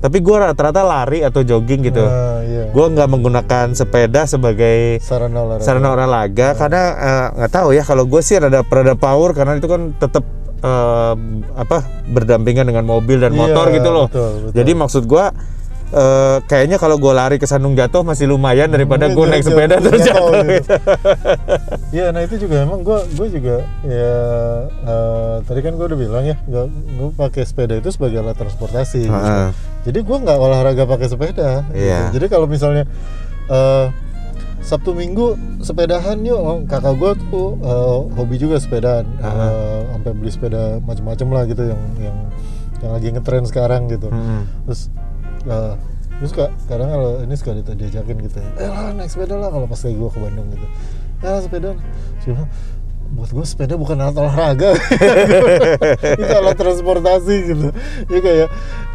Tapi 0.01 0.17
gue 0.17 0.33
rata-rata 0.35 0.81
lari 0.81 1.21
atau 1.21 1.41
jogging 1.41 1.85
gitu. 1.85 2.01
Nah, 2.01 2.41
iya. 2.41 2.65
Gue 2.67 2.85
nggak 2.87 3.05
menggunakan 3.05 3.65
sepeda 3.71 4.25
sebagai 4.25 4.97
sarana 4.97 5.39
olahraga. 5.39 5.61
sarana 5.61 5.87
olahraga 5.91 6.47
karena 6.55 6.81
eh, 6.91 7.27
nggak 7.37 7.51
tahu 7.51 7.69
ya 7.71 7.83
kalau 7.83 8.03
gue 8.03 8.19
sih 8.19 8.35
rada 8.35 8.61
rada 8.61 8.95
power 8.95 9.31
karena 9.31 9.55
itu 9.55 9.69
kan 9.69 9.93
tetap 9.93 10.25
eh, 10.59 11.13
apa 11.53 11.77
berdampingan 12.07 12.65
dengan 12.65 12.83
mobil 12.83 13.17
dan 13.17 13.31
Iya, 13.31 13.39
motor 13.39 13.65
gitu 13.69 13.89
loh. 13.89 14.07
betul, 14.07 14.31
betul. 14.41 14.53
Jadi 14.57 14.71
maksud 14.73 15.03
gue 15.05 15.25
eh, 15.93 16.37
kayaknya 16.45 16.75
kalau 16.75 16.95
gue 16.95 17.11
lari 17.11 17.35
ke 17.35 17.43
Sandung 17.43 17.73
Jatuh 17.73 18.01
masih 18.01 18.25
lumayan 18.25 18.67
daripada 18.67 19.05
Iya, 19.05 19.13
gue 19.13 19.25
naik 19.27 19.41
jatuh- 19.41 19.51
sepeda 19.51 19.75
terus 19.77 20.01
jatuh 20.01 20.07
jatuh. 20.07 20.31
gitu. 20.41 20.49
gitu. 20.49 20.73
Iya, 21.91 22.05
nah 22.09 22.21
itu 22.21 22.35
juga 22.37 22.55
emang 22.61 22.79
gue 22.81 22.99
gue 23.11 23.27
juga 23.29 23.55
ya 23.83 24.15
eh, 24.65 25.35
tadi 25.43 25.59
kan 25.59 25.73
gue 25.73 25.85
udah 25.85 25.99
bilang 25.99 26.23
ya, 26.23 26.37
gue 26.41 26.63
pakai 27.13 27.43
sepeda 27.43 27.75
itu 27.75 27.89
sebagai 27.89 28.17
alat 28.17 28.35
transportasi. 28.35 29.03
gitu. 29.03 29.13
Heeh. 29.13 29.49
Jadi 29.81 29.99
gue 29.99 30.17
nggak 30.19 30.37
olahraga 30.37 30.83
pakai 30.85 31.07
sepeda. 31.07 31.65
gitu. 31.67 31.77
Iya. 31.77 32.09
Jadi 32.09 32.25
kalau 32.27 32.45
misalnya 32.45 32.87
eh, 33.47 33.87
Sabtu 34.61 34.93
Minggu 34.93 35.33
sepedahan 35.59 36.21
yuk, 36.21 36.37
oh, 36.37 36.57
kakak 36.63 36.93
gue 36.95 37.11
tuh 37.27 37.57
eh, 37.59 37.97
hobi 38.13 38.37
juga 38.37 38.55
sepedaan, 38.55 39.09
Eh, 39.17 39.79
sampai 39.91 40.11
beli 40.13 40.29
sepeda 40.29 40.77
macam-macam 40.79 41.27
lah 41.31 41.43
gitu 41.45 41.63
yang 41.65 41.81
yang 41.99 42.17
yang 42.79 42.91
lagi 42.91 43.07
ngetren 43.09 43.43
sekarang 43.43 43.85
gitu. 43.87 44.07
Mm-mm. 44.07 44.45
Terus 44.65 44.89
eh, 45.45 45.73
terus 46.21 46.31
kak 46.31 46.49
kadang 46.69 46.89
kalau 46.89 47.11
ini 47.25 47.33
suka 47.33 47.57
di- 47.57 47.77
diajakin 47.81 48.17
gitu 48.21 48.37
ya, 48.37 48.49
eh 48.61 48.69
lah 48.69 48.93
naik 48.93 49.09
sepeda 49.09 49.35
lah 49.41 49.49
kalau 49.49 49.65
pas 49.65 49.81
lagi 49.81 49.95
gue 49.97 50.09
ke 50.09 50.19
Bandung 50.21 50.47
gitu, 50.53 50.67
eh 51.25 51.39
sepeda. 51.41 51.71
Bilang, 52.21 52.49
buat 53.11 53.27
gue 53.29 53.43
sepeda 53.43 53.75
bukan 53.75 53.99
alat 53.99 54.15
olahraga. 54.15 54.71
Itu 56.21 56.31
alat 56.31 56.55
transportasi 56.55 57.35
gitu. 57.51 57.67
Ya 58.07 58.19
kayak 58.23 58.49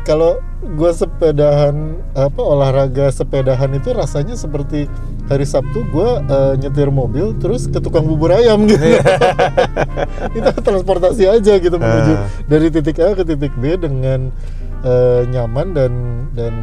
kalau 0.09 0.41
gue 0.63 0.91
sepedahan 0.91 2.01
apa 2.17 2.41
olahraga 2.41 3.13
sepedahan 3.13 3.77
itu 3.77 3.93
rasanya 3.93 4.33
seperti 4.35 4.89
hari 5.29 5.45
Sabtu 5.45 5.85
gue 5.91 6.09
nyetir 6.57 6.89
mobil 6.89 7.37
terus 7.37 7.69
ke 7.69 7.77
tukang 7.77 8.09
bubur 8.09 8.33
ayam 8.33 8.65
gitu. 8.65 8.83
Itu 10.39 10.49
transportasi 10.65 11.29
aja 11.29 11.53
gitu 11.61 11.77
menuju 11.77 12.13
Ah. 12.17 12.25
dari 12.49 12.73
titik 12.73 12.97
A 13.03 13.13
ke 13.13 13.23
titik 13.23 13.53
B 13.61 13.77
dengan 13.77 14.33
eh, 14.81 15.23
nyaman 15.29 15.77
dan 15.77 15.93
dan 16.33 16.55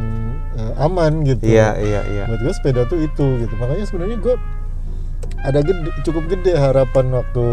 eh, 0.58 0.72
aman 0.82 1.22
gitu. 1.22 1.46
Iya 1.46 1.78
iya 1.78 2.00
iya. 2.10 2.24
buat 2.26 2.40
gue 2.42 2.54
sepeda 2.56 2.82
tuh 2.90 2.98
itu 2.98 3.46
gitu. 3.46 3.54
Makanya 3.60 3.84
sebenarnya 3.86 4.18
gue 4.18 4.34
ada 5.44 5.60
gede, 5.60 5.92
cukup 6.02 6.24
gede 6.26 6.52
harapan 6.52 7.12
waktu 7.12 7.46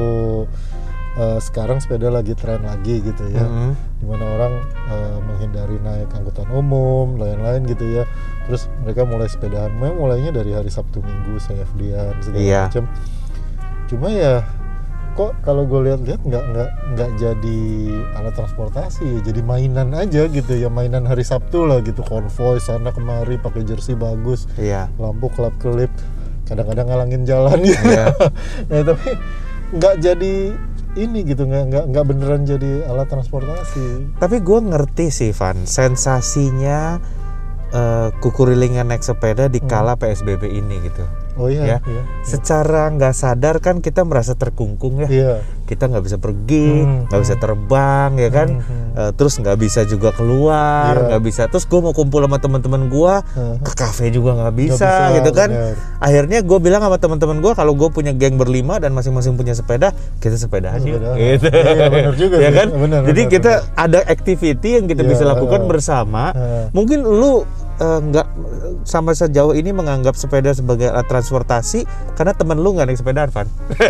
eh, 1.13 1.39
sekarang 1.39 1.77
sepeda 1.77 2.07
lagi 2.07 2.31
tren 2.33 2.63
lagi 2.63 2.99
gitu 2.99 3.27
ya. 3.27 3.43
Mm-mm. 3.43 3.71
di 3.99 4.05
mana 4.07 4.25
orang 4.25 4.53
eh, 4.87 5.17
menghindari 5.21 5.77
naik 5.77 6.09
angkutan 6.09 6.47
umum 6.49 7.15
lain-lain 7.15 7.61
gitu 7.65 7.83
ya. 7.91 8.03
Terus 8.47 8.65
mereka 8.81 9.03
mulai 9.03 9.27
sepedaan. 9.27 9.75
Memang 9.75 9.99
mulainya 9.99 10.31
dari 10.31 10.51
hari 10.51 10.67
Sabtu 10.67 10.99
Minggu 10.99 11.37
saya 11.37 11.67
FD-an 11.67 12.15
segala 12.19 12.41
Iya. 12.41 12.61
macam. 12.67 12.85
Cuma 13.85 14.07
ya 14.07 14.41
kok 15.11 15.35
kalau 15.43 15.67
gue 15.67 15.91
lihat-lihat 15.91 16.23
nggak 16.23 16.43
nggak 16.47 16.69
nggak 16.95 17.09
jadi 17.19 17.59
alat 18.15 18.31
transportasi 18.31 19.03
ya 19.03 19.19
jadi 19.21 19.43
mainan 19.43 19.91
aja 19.91 20.25
gitu 20.25 20.53
ya. 20.55 20.71
Mainan 20.71 21.03
hari 21.03 21.21
Sabtu 21.21 21.67
lah 21.67 21.83
gitu. 21.83 21.99
Konvoy 22.01 22.57
sana 22.57 22.89
kemari 22.89 23.35
pakai 23.35 23.61
jersey 23.61 23.93
bagus. 23.93 24.47
Iya. 24.55 24.87
lampu 24.95 25.27
kelap 25.29 25.51
kelip 25.59 25.91
kadang-kadang 26.51 26.91
ngalangin 26.91 27.23
jalan 27.23 27.57
gitu 27.63 27.87
Iya. 27.87 28.11
nah 28.69 28.81
tapi 28.83 29.09
nggak 29.71 29.95
jadi 30.03 30.35
ini 30.91 31.19
gitu 31.23 31.47
nggak 31.47 31.63
nggak 31.71 31.85
nggak 31.95 32.05
beneran 32.11 32.43
jadi 32.43 32.83
alat 32.91 33.07
transportasi 33.07 34.19
Tapi 34.19 34.37
gue 34.43 34.59
ngerti 34.59 35.07
sih 35.07 35.31
Van, 35.31 35.63
sensasinya 35.63 36.99
eh, 37.71 38.09
kukurilingan 38.19 38.91
naik 38.91 38.99
sepeda 38.99 39.47
di 39.47 39.63
kala 39.63 39.95
PSBB 39.95 40.51
ini 40.51 40.83
gitu. 40.83 41.07
Oh 41.41 41.49
Ya. 41.49 41.65
iya 41.65 41.77
iya 41.81 42.03
Secara 42.21 42.87
nggak 42.89 43.11
sadar 43.11 43.57
kan 43.57 43.79
kita 43.79 44.01
merasa 44.01 44.33
terkungkung 44.33 45.01
ya. 45.01 45.09
iya 45.09 45.33
Kita 45.63 45.87
nggak 45.87 46.03
bisa 46.03 46.17
pergi, 46.17 46.83
Hmm, 46.83 47.07
nggak 47.07 47.21
bisa 47.21 47.35
terbang 47.35 48.11
ya 48.15 48.27
kan. 48.29 48.47
Hmm, 48.51 48.59
hmm. 48.61 48.89
Eh, 48.93 49.11
terus 49.13 49.33
nggak 49.35 49.55
bisa 49.55 49.81
juga 49.83 50.11
keluar, 50.11 50.93
Iya. 50.93 51.07
nggak 51.07 51.21
bisa. 51.23 51.41
Terus 51.47 51.63
gue 51.63 51.79
mau 51.79 51.91
kumpul 51.91 52.19
sama 52.19 52.37
teman-teman 52.37 52.81
gue 52.85 53.13
Heeh. 53.15 53.55
ke 53.57 53.71
kafe 53.73 54.11
juga 54.11 54.35
nggak 54.35 54.51
bisa, 54.53 54.75
bisa, 54.83 55.15
gitu 55.15 55.31
kan. 55.31 55.47
bener. 55.49 55.73
Akhirnya 55.97 56.39
gue 56.41 56.57
bilang 56.59 56.81
sama 56.81 56.97
teman-teman 56.97 57.39
gue 57.39 57.51
kalau 57.53 57.71
gue 57.71 57.87
punya 57.87 58.11
geng 58.11 58.35
berlima 58.35 58.77
dan 58.77 58.91
masing-masing 58.91 59.33
punya 59.33 59.51
sepeda, 59.53 59.89
kita 60.19 60.35
sepedahan 60.35 60.83
yuk. 60.83 60.99
Sepedaan. 60.99 61.17
Gitu. 61.17 61.47
Iya, 61.47 61.87
bener 61.87 62.13
juga 62.15 62.35
ya 62.43 62.51
kan? 62.51 62.67
Bener, 62.69 62.99
Jadi 63.05 63.21
bener, 63.23 63.33
kita 63.33 63.51
ada 63.73 63.99
activity 64.05 64.69
yang 64.75 64.85
kita 64.85 65.01
Iya, 65.01 65.09
bisa 65.09 65.23
lakukan 65.23 65.61
bersama. 65.65 66.35
Mungkin 66.69 66.99
lu 67.01 67.47
eh, 67.81 67.99
nggak 68.03 68.27
sama 68.81 69.11
sejauh 69.11 69.51
ini 69.51 69.69
menganggap 69.69 70.13
sepeda 70.13 70.49
sebagai 70.51 70.87
alat 70.87 71.05
transportasi 71.05 71.85
karena 72.13 72.31
temen 72.31 72.57
lu 72.57 72.73
nggak 72.73 72.87
naik 72.87 72.97
sepedaan, 72.97 73.29
Van. 73.29 73.47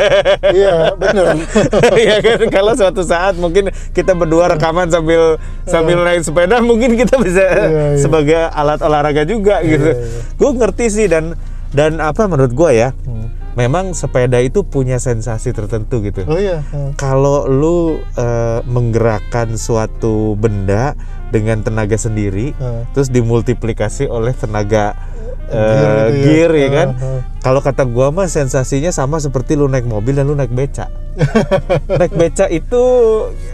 iya 0.58 0.92
bener 0.94 1.36
Iya 2.02 2.16
kan 2.20 2.40
kalau 2.50 2.74
suatu 2.74 3.04
saat 3.04 3.36
mungkin 3.36 3.68
kita 3.92 4.12
berdua 4.12 4.48
rekaman 4.50 4.88
sambil 4.88 5.36
sambil 5.64 6.00
naik 6.02 6.24
sepeda 6.24 6.60
mungkin 6.62 6.96
kita 6.96 7.16
bisa 7.18 7.44
Iya, 7.44 7.60
iya. 7.68 7.84
sebagai 7.98 8.40
alat 8.50 8.80
olahraga 8.80 9.24
juga 9.24 9.60
gitu. 9.62 9.92
iya. 9.92 10.08
Gue 10.36 10.52
ngerti 10.54 10.86
sih 10.88 11.06
dan 11.06 11.36
dan 11.72 12.00
apa 12.00 12.28
menurut 12.28 12.52
gue 12.52 12.72
ya, 12.74 12.92
Hmm. 13.04 13.32
Memang 13.56 13.92
sepeda 13.92 14.40
itu 14.40 14.64
punya 14.64 14.98
sensasi 14.98 15.52
tertentu 15.52 16.00
gitu. 16.04 16.24
oh 16.28 16.40
iya. 16.40 16.64
Kalau 16.96 17.48
lu 17.48 18.00
eh, 18.16 18.60
menggerakkan 18.68 19.60
suatu 19.60 20.40
benda 20.40 20.96
dengan 21.32 21.64
tenaga 21.64 21.96
sendiri, 21.96 22.52
Heeh. 22.56 22.82
terus 22.92 23.08
dimultiplikasi 23.12 24.08
oleh 24.08 24.36
tenaga 24.36 24.96
eh, 25.52 25.60
Gear 25.62 26.08
gitu 26.08 26.18
ya. 26.18 26.24
gear 26.24 26.52
ya 26.54 26.70
kan. 26.70 26.90
Heeh, 26.92 27.04
heeh. 27.04 27.22
Kalau 27.42 27.58
kata 27.58 27.84
gua 27.84 28.14
mah 28.14 28.30
sensasinya 28.30 28.90
sama 28.90 29.18
seperti 29.18 29.54
lu 29.54 29.66
naik 29.66 29.84
mobil 29.84 30.14
dan 30.14 30.24
lu 30.24 30.34
naik 30.34 30.50
beca. 30.50 30.86
naik 32.00 32.14
beca 32.14 32.46
itu 32.48 32.84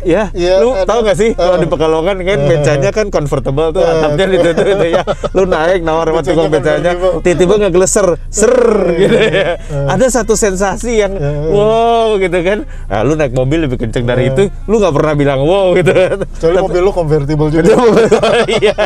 ya, 0.03 0.27
Iya, 0.29 0.59
lu 0.59 0.75
ada- 0.75 0.83
tahu 0.85 0.99
nggak 1.01 1.17
sih 1.17 1.29
kalau 1.33 1.55
uh. 1.55 1.57
di 1.57 1.65
Pekalongan 1.65 2.17
kan 2.19 2.37
Uh. 2.37 2.47
becanya 2.47 2.89
kan 2.91 3.07
convertible 3.07 3.71
tuh 3.71 3.79
Uh. 3.79 3.89
atapnya 3.89 4.25
ditutup 4.29 4.65
gitu 4.67 4.85
ya. 4.91 5.01
Lu 5.31 5.47
naik 5.47 5.81
nawar 5.81 6.05
sama 6.05 6.21
tukang 6.21 6.49
becanya, 6.49 6.91
tiba-tiba 7.17 7.53
ngegeleser, 7.57 8.07
ser 8.29 8.53
gitu 8.93 9.17
ya. 9.17 9.55
Uh. 9.65 9.87
Ada 9.87 10.05
satu 10.13 10.35
sensasi 10.35 10.99
yang 10.99 11.15
Uh. 11.15 11.47
wow 11.49 12.07
gitu 12.17 12.37
kan. 12.37 12.67
Nah, 12.85 13.01
lu 13.01 13.15
naik 13.15 13.31
mobil 13.31 13.63
lebih 13.63 13.79
kenceng 13.79 14.03
dari 14.03 14.27
Uh. 14.27 14.31
itu, 14.35 14.41
lu 14.67 14.77
nggak 14.77 14.93
pernah 14.93 15.13
bilang 15.15 15.39
wow 15.41 15.71
gitu. 15.73 15.95
Kecuali 16.35 16.57
mobil 16.59 16.81
lu 16.83 16.91
convertible 16.91 17.49
juga 17.49 17.71
Iya. 18.59 18.75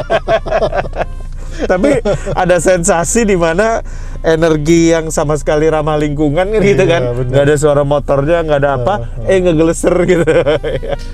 Tapi 1.64 2.02
ada 2.34 2.58
sensasi 2.58 3.24
di 3.24 3.36
mana 3.36 3.82
energi 4.22 4.90
yang 4.90 5.10
sama 5.10 5.34
sekali 5.34 5.66
ramah 5.66 5.96
lingkungan 5.96 6.46
kan 6.48 6.62
gitu 6.62 6.84
Iya, 6.84 6.92
kan. 6.92 7.02
nggak 7.24 7.44
ada 7.44 7.56
suara 7.56 7.82
motornya, 7.82 8.42
nggak 8.42 8.60
ada 8.60 8.72
apa, 8.76 8.94
eh 9.26 9.38
ngegeleser 9.40 9.96
gitu. 10.06 10.26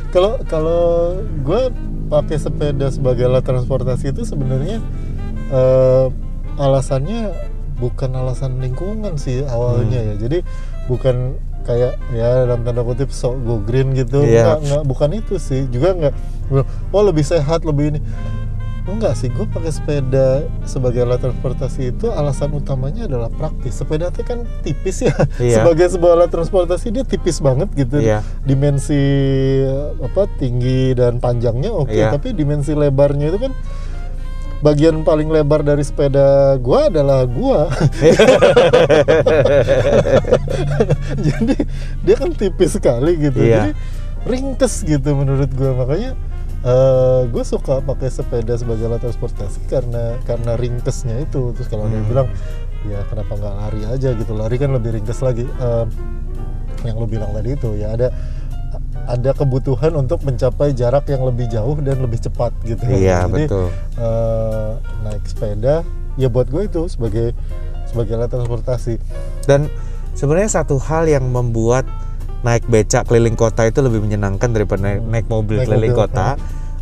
kalau 0.09 0.39
kalau 0.43 0.81
gue 1.41 1.61
pakai 2.07 2.37
sepeda 2.37 2.87
sebagai 2.87 3.25
alat 3.25 3.43
transportasi 3.43 4.11
itu 4.11 4.23
sebenarnya 4.23 4.79
eh, 5.49 6.05
alasannya 6.57 7.31
bukan 7.77 8.09
alasan 8.11 8.57
lingkungan 8.57 9.15
sih 9.15 9.45
awalnya 9.45 9.99
Hmm. 9.99 10.09
ya 10.09 10.15
jadi 10.17 10.37
bukan 10.87 11.15
kayak 11.61 11.93
ya 12.09 12.43
dalam 12.43 12.63
tanda 12.63 12.81
kutip 12.81 13.11
sok 13.11 13.37
go 13.43 13.59
green 13.59 13.91
gitu 13.93 14.23
Iya. 14.23 14.55
nggak 14.55 14.59
nggak 14.63 14.83
bukan 14.83 15.09
itu 15.13 15.35
sih 15.37 15.67
juga 15.67 15.93
nggak 15.93 16.13
oh 16.89 17.03
lebih 17.03 17.21
sehat 17.21 17.61
lebih 17.61 17.93
ini 17.93 17.99
enggak 18.89 19.13
sih 19.13 19.27
gue 19.27 19.43
pakai 19.43 19.67
sepeda 19.69 20.27
sebagai 20.63 21.03
alat 21.03 21.19
transportasi 21.19 21.91
itu 21.91 22.07
alasan 22.07 22.51
utamanya 22.51 23.03
adalah 23.03 23.27
praktis 23.27 23.75
sepeda 23.75 24.07
itu 24.07 24.23
kan 24.23 24.47
tipis 24.61 25.03
ya 25.03 25.11
Iya. 25.37 25.59
sebagai 25.59 25.87
sebuah 25.89 26.15
alat 26.15 26.29
transportasi 26.29 26.87
dia 26.89 27.03
tipis 27.03 27.37
banget 27.37 27.67
gitu 27.73 27.99
Iya. 27.99 28.23
dimensi 28.41 28.95
apa 29.99 30.31
tinggi 30.33 30.91
dan 30.93 31.17
panjangnya 31.17 31.69
oke 31.69 31.91
Iya. 31.91 32.11
tapi 32.11 32.31
dimensi 32.31 32.71
lebarnya 32.71 33.27
itu 33.27 33.39
kan 33.39 33.51
bagian 34.57 35.03
paling 35.03 35.27
lebar 35.27 35.61
dari 35.61 35.83
sepeda 35.83 36.57
gua 36.57 36.87
adalah 36.87 37.27
gua 37.27 37.67
jadi 41.19 41.55
dia 42.01 42.15
kan 42.15 42.31
tipis 42.31 42.73
sekali 42.73 43.17
gitu 43.19 43.37
Iya. 43.37 43.51
jadi 43.53 43.71
ringkes 44.25 44.83
gitu 44.83 45.13
menurut 45.13 45.51
gua 45.53 45.71
makanya 45.77 46.17
gue 47.27 47.43
suka 47.43 47.79
pakai 47.79 48.09
sepeda 48.09 48.57
sebagai 48.57 48.87
alat 48.87 49.03
transportasi 49.03 49.69
karena 49.69 50.17
karena 50.23 50.57
ringkesnya 50.57 51.23
itu. 51.23 51.53
Terus 51.53 51.67
kalau 51.67 51.85
ada 51.85 51.95
yang 51.95 52.05
Hmm. 52.05 52.11
bilang 52.11 52.27
ya 52.85 52.99
kenapa 53.07 53.33
nggak 53.35 53.55
lari 53.55 53.81
aja 53.85 54.09
gitu? 54.13 54.31
Lari 54.33 54.55
kan 54.57 54.71
lebih 54.71 54.97
ringkes 54.97 55.19
lagi. 55.21 55.45
Eh, 55.45 55.85
yang 56.85 56.95
lo 56.95 57.05
bilang 57.05 57.33
tadi 57.33 57.53
itu 57.53 57.73
ya 57.73 57.93
ada 57.93 58.13
ada 59.07 59.31
kebutuhan 59.31 59.95
untuk 59.95 60.19
mencapai 60.27 60.75
jarak 60.75 61.07
yang 61.07 61.23
lebih 61.23 61.47
jauh 61.47 61.79
dan 61.79 61.95
lebih 62.03 62.19
cepat 62.19 62.51
gitu. 62.67 62.83
Iya, 62.85 63.23
Jadi, 63.31 63.47
betul. 63.47 63.67
eh, 63.95 64.71
naik 65.07 65.23
sepeda 65.23 65.75
ya 66.19 66.27
buat 66.27 66.51
gue 66.51 66.67
itu 66.67 66.91
sebagai 66.91 67.31
sebagai 67.87 68.19
alat 68.19 68.29
transportasi. 68.29 68.99
Dan 69.47 69.71
sebenarnya 70.11 70.59
satu 70.59 70.75
hal 70.75 71.07
yang 71.07 71.23
membuat 71.31 71.87
naik 72.45 72.69
becak 72.69 73.09
keliling 73.09 73.33
kota 73.33 73.65
itu 73.65 73.81
lebih 73.81 74.03
menyenangkan 74.03 74.53
daripada 74.53 74.81
naik, 74.85 75.01
naik 75.09 75.25
mobil 75.25 75.57
Naik 75.61 75.67
keliling 75.69 75.93
mobil, 75.93 76.05
kota 76.05 76.27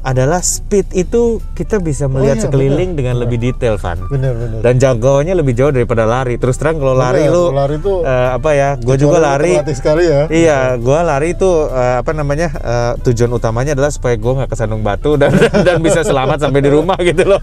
adalah 0.06 0.38
speed 0.40 0.94
itu 0.94 1.22
kita 1.52 1.82
bisa 1.82 2.06
melihat 2.06 2.38
iya, 2.38 2.44
sekeliling 2.46 2.94
benar. 2.94 3.00
dengan 3.02 3.16
lebih 3.20 3.42
detail, 3.42 3.76
Van. 3.76 3.98
bener 4.06 4.32
bener 4.32 4.60
Dan 4.62 4.78
jangkauannya 4.78 5.34
lebih 5.34 5.52
jauh 5.52 5.74
daripada 5.74 6.06
lari. 6.06 6.38
Terus 6.38 6.56
terang 6.56 6.78
kalau 6.78 6.94
lari 6.94 7.26
Bener, 7.26 7.34
lu 7.34 7.44
lari 7.50 7.76
tuh 7.76 7.98
eh, 8.02 8.30
apa 8.32 8.50
ya? 8.52 8.70
Gue 8.78 8.96
juga 8.96 9.18
lari. 9.18 9.58
sekali 9.68 10.06
ya 10.06 10.22
Iya, 10.28 10.60
gua 10.78 11.02
lari 11.02 11.34
itu 11.34 11.50
eh, 11.66 11.96
apa 12.00 12.12
namanya 12.12 12.54
eh, 12.54 12.94
tujuan 13.02 13.34
utamanya 13.34 13.74
adalah 13.74 13.90
supaya 13.90 14.14
gua 14.16 14.40
nggak 14.40 14.52
kesandung 14.52 14.80
batu 14.80 15.18
dan 15.18 15.34
dan 15.66 15.82
bisa 15.82 16.00
selamat 16.00 16.38
sampai 16.40 16.62
di 16.62 16.70
rumah 16.70 16.96
gitu 17.02 17.26
loh. 17.26 17.42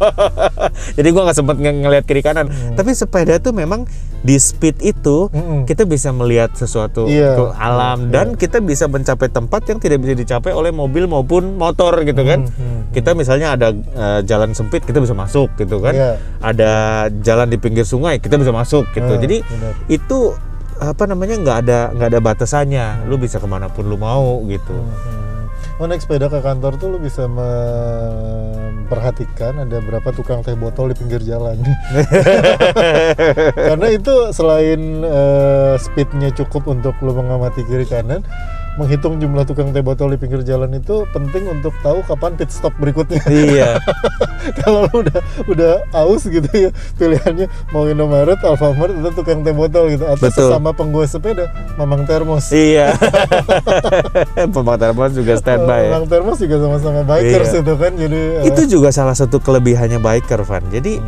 Jadi 0.97 1.09
gua 1.11 1.27
nggak 1.27 1.37
sempet 1.37 1.57
nge- 1.59 1.81
ngeliat 1.83 2.05
kiri 2.05 2.23
kanan. 2.23 2.47
Tapi 2.73 2.91
sepeda 2.93 3.37
tuh 3.37 3.51
memang 3.51 3.85
di 4.23 4.39
speed 4.39 4.79
itu 4.81 5.27
Mm-mm. 5.29 5.67
kita 5.67 5.83
bisa 5.83 6.15
melihat 6.15 6.55
sesuatu 6.55 7.05
Iya. 7.05 7.35
ke 7.35 7.45
alam 7.53 8.07
dan 8.09 8.39
kita 8.39 8.63
bisa 8.63 8.87
mencapai 8.87 9.27
tempat 9.27 9.67
yang 9.67 9.83
tidak 9.83 9.99
bisa 9.99 10.15
dicapai 10.15 10.55
oleh 10.55 10.71
mobil 10.71 11.05
maupun 11.05 11.59
motor 11.59 11.99
gitu 12.03 12.23
kan. 12.23 12.47
Hmm, 12.47 12.52
Kita 12.93 13.17
misalnya 13.17 13.57
ada 13.57 13.73
eh, 13.73 14.21
jalan 14.29 14.53
sempit 14.53 14.85
kita 14.85 15.01
bisa 15.01 15.17
masuk 15.17 15.49
gitu 15.57 15.81
kan. 15.81 15.97
Iya. 15.97 16.21
Ada 16.45 16.73
jalan 17.25 17.49
di 17.49 17.57
pinggir 17.57 17.89
sungai 17.89 18.21
kita 18.21 18.37
bisa 18.37 18.53
masuk 18.53 18.85
gitu. 18.93 19.17
Ah, 19.17 19.21
Jadi 19.21 19.41
itu 19.89 20.37
apa 20.83 21.07
namanya 21.07 21.39
nggak 21.39 21.59
ada 21.67 21.91
nggak 21.97 22.09
ada 22.13 22.21
batasannya. 22.21 23.09
Lu 23.09 23.17
bisa 23.17 23.41
ke 23.41 23.49
mana 23.49 23.73
pun 23.73 23.89
lu 23.89 23.97
mau 23.97 24.45
gitu. 24.47 24.77
Hmm. 24.77 25.49
Oh 25.81 25.89
naik 25.91 26.05
sepeda 26.05 26.29
ke 26.31 26.39
kantor 26.45 26.77
tuh 26.79 26.89
lu 26.95 26.99
bisa 27.03 27.27
memperhatikan 27.27 29.59
ada 29.67 29.81
berapa 29.83 30.13
tukang 30.15 30.45
teh 30.45 30.55
botol 30.55 30.89
di 30.93 30.97
pinggir 31.01 31.25
jalan. 31.25 31.57
Karena 33.73 33.89
itu 33.91 34.31
selain 34.37 35.01
eh, 35.03 35.75
speednya 35.81 36.29
cukup 36.37 36.69
untuk 36.71 36.95
lu 37.01 37.17
mengamati 37.17 37.65
kiri 37.67 37.89
kanan, 37.89 38.21
menghitung 38.75 39.21
jumlah 39.21 39.45
tukang 39.45 39.69
teh 39.71 39.81
botol 39.81 40.09
di 40.09 40.17
pinggir 40.17 40.41
jalan 40.43 40.73
itu 40.73 41.05
penting 41.13 41.45
untuk 41.47 41.77
tahu 41.81 42.01
kapan 42.03 42.33
pit 42.35 42.49
stop 42.49 42.73
berikutnya. 42.81 43.21
iya. 43.29 43.77
Kalau 44.61 44.89
lu 44.89 45.05
udah 45.05 45.21
udah 45.47 45.73
aus 45.95 46.25
gitu 46.25 46.49
ya 46.51 46.71
pilihannya 46.97 47.47
mau 47.71 47.85
Indomaret, 47.85 48.41
Alfamart 48.41 48.97
atau 48.97 49.13
tukang 49.13 49.45
teh 49.45 49.53
botol 49.53 49.93
gitu 49.93 50.09
atau 50.09 50.19
Betul. 50.19 50.49
sesama 50.49 50.73
pengguna 50.73 51.05
sepeda, 51.05 51.47
Mamang 51.77 52.09
Termos. 52.09 52.49
iya. 52.51 52.97
Pembantu 54.55 54.81
telepon 54.81 55.11
juga 55.13 55.33
standby. 55.37 55.81
ya. 55.87 55.91
Mamang 55.93 56.09
Termos 56.09 56.39
juga 56.41 56.57
sama-sama 56.59 57.01
bikers 57.05 57.51
Iya. 57.53 57.61
itu 57.61 57.73
kan 57.77 57.93
jadi 57.95 58.21
eh, 58.41 58.49
Itu 58.49 58.63
juga 58.67 58.89
salah 58.89 59.15
satu 59.15 59.39
kelebihannya 59.39 60.01
biker, 60.01 60.41
Van. 60.43 60.65
Jadi 60.69 60.99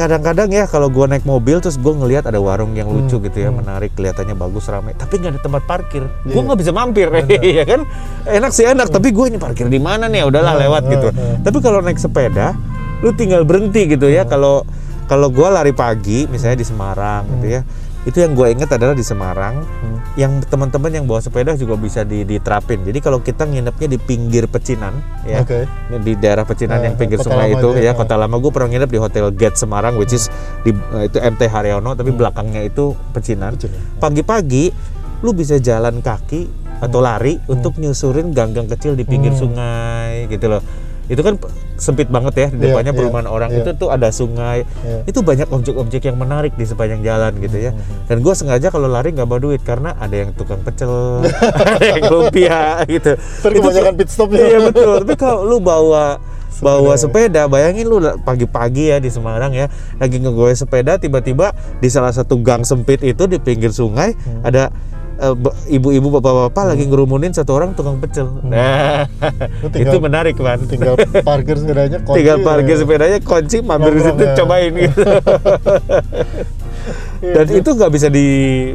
kadang-kadang 0.00 0.48
ya 0.48 0.64
kalau 0.64 0.88
gua 0.88 1.04
naik 1.04 1.22
mobil 1.22 1.60
terus 1.60 1.76
gua 1.76 1.92
ngelihat 1.92 2.24
ada 2.24 2.40
warung 2.40 2.72
yang 2.72 2.88
lucu 2.88 3.20
Hmm, 3.20 3.26
gitu 3.28 3.38
ya 3.38 3.52
hmm. 3.52 3.60
menarik 3.60 3.92
kelihatannya 3.92 4.32
bagus 4.32 4.64
ramai 4.66 4.96
tapi 4.96 5.20
nggak 5.20 5.36
ada 5.36 5.40
tempat 5.42 5.62
parkir. 5.68 6.08
Gua 6.24 6.32
Iya. 6.32 6.46
nggak 6.48 6.58
bisa 6.58 6.72
mampir 6.72 7.08
ya 7.60 7.64
kan? 7.64 7.80
Enak 8.24 8.50
sih 8.50 8.64
enak. 8.64 8.88
Tapi 8.88 9.12
gue 9.12 9.26
ini 9.28 9.36
parkir 9.36 9.68
di 9.68 9.76
mana 9.76 10.08
nih? 10.08 10.24
Ya 10.24 10.26
udahlah 10.26 10.56
Hmm, 10.56 10.62
lewat 10.64 10.82
hmm, 10.82 10.92
gitu. 10.92 11.08
hmm. 11.12 11.36
tapi 11.44 11.58
kalau 11.60 11.78
naik 11.78 12.00
sepeda 12.00 12.56
lu 13.00 13.12
tinggal 13.12 13.44
berhenti 13.44 13.84
gitu 13.86 14.08
ya. 14.08 14.24
Kalau 14.24 14.64
kalau 15.04 15.28
gua 15.28 15.52
lari 15.52 15.70
pagi 15.70 16.24
misalnya 16.24 16.56
di 16.56 16.64
Semarang 16.64 17.28
gitu 17.36 17.46
ya 17.50 17.62
itu 18.02 18.16
yang 18.16 18.32
gue 18.32 18.46
inget 18.48 18.70
adalah 18.70 18.92
di 18.92 19.02
Semarang 19.02 19.60
Hmm. 19.60 19.98
yang 20.14 20.32
teman-teman 20.42 20.88
yang 20.90 21.04
bawa 21.04 21.18
sepeda 21.18 21.52
juga 21.52 21.76
bisa 21.76 22.00
di- 22.00 22.24
diterapin 22.24 22.80
jadi 22.80 22.96
kalau 22.98 23.20
kita 23.20 23.44
nginepnya 23.44 23.86
di 23.86 23.98
pinggir 23.98 24.44
pecinan 24.46 24.96
ya 25.22 25.40
Oke. 25.40 25.68
di 25.98 26.12
daerah 26.14 26.42
pecinan 26.42 26.80
Eh, 26.80 26.84
yang 26.86 26.96
pinggir 26.96 27.18
sungai 27.18 27.52
itu 27.52 27.68
aja, 27.70 27.80
ya 27.82 27.92
eh. 27.92 27.94
kota 27.94 28.14
lama 28.14 28.36
gue 28.36 28.48
pernah 28.48 28.68
nginep 28.68 28.88
di 28.88 28.98
hotel 28.98 29.24
Gate 29.30 29.54
Semarang 29.54 29.94
which 29.94 30.12
is 30.12 30.32
di 30.60 30.72
eh, 30.72 31.06
itu 31.06 31.18
MT 31.18 31.44
Haryono 31.44 31.92
tapi 31.92 32.10
belakangnya 32.10 32.62
itu 32.62 32.96
pecinan 33.12 33.52
Hmm. 33.52 33.60
Pecinan. 33.60 33.80
pagi-pagi 33.98 34.64
lu 35.20 35.30
bisa 35.30 35.56
jalan 35.56 36.00
kaki 36.00 36.48
atau 36.80 36.98
lari 36.98 37.36
untuk 37.46 37.76
nyusurin 37.76 38.32
gang-gang 38.32 38.64
kecil 38.66 38.96
di 38.96 39.04
pinggir 39.04 39.30
Hmm. 39.30 39.40
sungai 39.42 40.24
gitu 40.26 40.48
loh 40.48 40.64
itu 41.06 41.20
kan 41.20 41.36
sempit 41.80 42.06
banget 42.06 42.34
ya 42.36 42.48
di 42.48 42.60
Iya, 42.60 42.64
depannya 42.70 42.92
iya, 42.92 42.98
perumahan 43.00 43.26
orang 43.26 43.50
iya. 43.50 43.58
itu 43.58 43.70
tuh 43.74 43.88
ada 43.88 44.08
sungai 44.08 44.62
Iya. 44.78 45.08
itu 45.08 45.18
banyak 45.18 45.48
objek-objek 45.48 46.02
yang 46.04 46.14
menarik 46.14 46.52
di 46.52 46.62
sepanjang 46.62 47.00
jalan 47.00 47.32
gitu 47.38 47.56
ya 47.58 47.72
Hmm, 47.72 48.06
dan 48.06 48.16
gue 48.20 48.34
sengaja 48.34 48.68
kalau 48.68 48.86
lari 48.86 49.10
nggak 49.10 49.24
bawa 49.24 49.40
duit 49.40 49.60
karena 49.60 49.96
ada 49.96 50.12
yang 50.14 50.30
tukang 50.32 50.60
pecel 50.60 51.24
ada 51.66 51.80
yang 51.82 52.04
lumpia 52.06 52.60
gitu 52.86 53.16
Ntar 53.16 53.50
Itu- 53.50 53.58
kebanyakan 53.58 53.94
pit 53.96 54.08
stop 54.08 54.28
ya. 54.30 54.44
iya 54.46 54.58
betul 54.62 55.00
tapi 55.00 55.14
kalau 55.16 55.42
lu 55.42 55.56
bawa 55.56 56.20
bawa 56.58 56.92
sepeda 56.94 57.46
bayangin 57.46 57.88
lu 57.88 57.96
pagi-pagi 58.20 58.84
ya 58.86 58.98
di 58.98 59.08
Semarang 59.08 59.50
ya 59.50 59.72
lagi 59.96 60.20
ngegoes 60.20 60.60
sepeda 60.60 60.94
tiba-tiba 60.94 61.50
di 61.80 61.88
salah 61.88 62.12
satu 62.12 62.36
gang 62.38 62.62
sempit 62.62 63.00
itu 63.00 63.24
di 63.24 63.38
pinggir 63.38 63.72
sungai 63.72 64.12
Hmm. 64.12 64.44
ada 64.44 64.68
eh, 65.20 65.34
ibu-ibu 65.70 66.08
bapak-bapak 66.10 66.64
lagi 66.66 66.84
ngerumunin 66.84 67.30
satu 67.30 67.52
orang 67.52 67.72
tukang 67.72 67.96
pecel 67.96 68.26
nah 68.42 69.04
Lu 69.60 69.68
tinggal- 69.70 69.92
itu 69.92 69.96
menarik 69.98 70.36
man 70.36 70.58
Tinggal 70.64 70.96
parkir 71.20 71.54
sepedanya 71.54 71.98
kunci. 72.02 72.16
tinggal 72.16 72.36
parkir 72.40 72.74
ya. 72.74 72.80
sepedanya 72.80 73.18
kunci 73.20 73.56
mampir 73.60 73.92
di 73.92 74.00
Nongkrong 74.00 74.16
situ 74.16 74.24
ya. 74.24 74.34
cobain 74.36 74.72
gitu 74.74 75.00
dan 77.20 77.46
itu 77.46 77.70
nggak 77.70 77.92
bisa 77.92 78.08
di, 78.08 78.26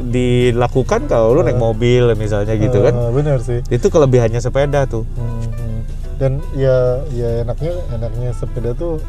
dilakukan 0.05 1.01
kalau 1.05 1.33
lu 1.33 1.41
naik 1.41 1.57
mobil 1.57 2.13
misalnya 2.13 2.53
gitu 2.55 2.77
kan 2.79 2.93
Eh, 2.93 3.11
benar 3.11 3.37
sih. 3.39 3.59
itu 3.67 3.87
kelebihannya 3.87 4.37
sepeda 4.37 4.85
tuh 4.85 5.03
Hmm, 5.11 5.41
hmm. 5.41 5.79
Dan 6.15 6.31
ya 6.55 6.77
ya 7.11 7.41
enaknya 7.41 7.73
enaknya 7.91 8.31
sepeda 8.31 8.71
tuh 8.71 9.01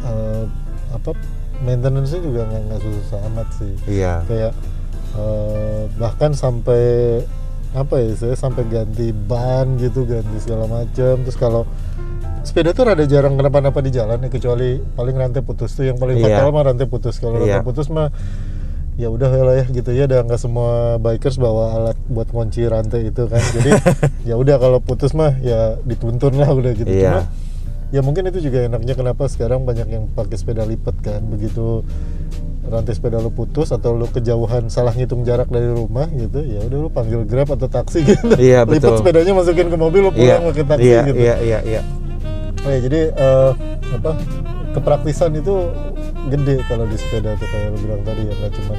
eh, 0.00 0.42
apa 0.90 1.12
maintenance-nya 1.60 2.20
juga 2.20 2.40
nggak 2.46 2.80
susah 2.80 3.18
amat 3.28 3.48
sih. 3.52 3.72
iya 3.90 4.22
Kayak 4.24 4.52
eh, 5.14 5.63
bahkan 5.94 6.32
sampai 6.32 6.82
apa 7.74 7.98
ya 7.98 8.14
saya 8.14 8.34
sampai 8.38 8.62
ganti 8.70 9.10
ban 9.10 9.74
gitu 9.76 10.06
ganti 10.06 10.36
segala 10.38 10.70
macam. 10.70 11.14
Terus 11.26 11.34
kalau 11.34 11.62
sepeda 12.46 12.70
tuh 12.70 12.86
rada 12.86 13.02
jarang 13.02 13.34
kenapa-napa 13.34 13.82
di 13.82 13.90
jalan 13.90 14.22
ya 14.22 14.30
kecuali 14.30 14.78
paling 14.94 15.16
rantai 15.18 15.42
putus 15.42 15.74
tuh. 15.74 15.84
Yang 15.84 15.98
paling 15.98 16.16
Iya. 16.22 16.38
fatal 16.38 16.48
mah 16.54 16.62
rantai 16.70 16.86
putus. 16.86 17.18
Kalau 17.18 17.42
Iya. 17.42 17.58
rantai 17.58 17.66
putus 17.66 17.90
mah 17.90 18.08
ya 18.94 19.10
udah 19.10 19.26
lah 19.26 19.54
ya 19.58 19.64
gitu 19.66 19.90
ya. 19.90 20.06
Dan 20.06 20.30
nggak 20.30 20.38
semua 20.38 21.02
bikers 21.02 21.34
bawa 21.34 21.64
alat 21.74 21.98
buat 22.06 22.30
kunci 22.30 22.62
rantai 22.62 23.10
itu 23.10 23.26
kan. 23.26 23.42
Jadi 23.42 23.70
ya 24.30 24.38
udah 24.38 24.56
kalau 24.62 24.78
putus 24.78 25.10
mah 25.10 25.34
ya 25.42 25.74
dituntun 25.82 26.38
lah 26.38 26.54
udah 26.54 26.72
gitu. 26.78 26.86
Iya. 26.86 27.10
Cuma, 27.10 27.20
ya 27.90 28.00
mungkin 28.02 28.26
itu 28.26 28.38
juga 28.38 28.70
enaknya 28.70 28.94
kenapa 28.94 29.26
sekarang 29.26 29.62
banyak 29.62 29.86
yang 29.86 30.04
pakai 30.14 30.34
sepeda 30.34 30.62
lipat 30.62 30.94
kan 31.02 31.22
begitu 31.26 31.82
rantai 32.64 32.96
sepeda 32.96 33.20
lu 33.20 33.28
putus 33.28 33.70
atau 33.70 33.92
lu 33.92 34.08
kejauhan 34.08 34.72
salah 34.72 34.96
ngitung 34.96 35.20
jarak 35.22 35.52
dari 35.52 35.68
rumah 35.68 36.08
gitu 36.10 36.40
ya 36.40 36.64
udah 36.64 36.78
lu 36.80 36.88
panggil 36.88 37.22
grab 37.28 37.52
atau 37.52 37.68
taksi 37.68 38.00
gitu 38.08 38.34
Iya, 38.34 38.64
lipat 38.64 38.80
betul. 38.80 38.96
sepedanya 39.04 39.32
masukin 39.36 39.68
ke 39.68 39.76
mobil 39.76 40.00
lu 40.08 40.10
iya 40.16 40.40
pulang 40.40 40.44
pakai 40.50 40.64
taksi 40.64 40.88
iya, 40.88 41.00
gitu 41.04 41.18
iya 41.18 41.34
iya 41.40 41.58
iya 41.64 41.82
Oh 42.64 42.72
ya, 42.72 42.80
jadi 42.80 43.00
eh, 43.12 43.50
apa 43.92 44.10
kepraktisan 44.72 45.36
itu 45.36 45.68
gede 46.32 46.64
kalau 46.64 46.88
di 46.88 46.96
sepeda 46.96 47.36
tuh 47.36 47.44
kayak 47.44 47.76
lu 47.76 47.78
bilang 47.84 48.00
tadi 48.00 48.24
ya 48.24 48.32
nggak 48.40 48.52
cuma 48.56 48.74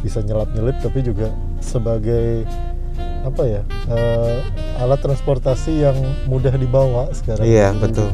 bisa 0.00 0.18
nyelap 0.24 0.48
nyelip 0.56 0.76
tapi 0.80 1.04
juga 1.04 1.28
sebagai 1.60 2.48
apa 3.22 3.42
ya 3.44 3.60
eh, 3.92 4.36
alat 4.80 4.98
transportasi 4.98 5.84
yang 5.84 5.94
mudah 6.24 6.56
dibawa 6.56 7.12
sekarang. 7.12 7.44
Iya, 7.44 7.76
betul. 7.76 8.08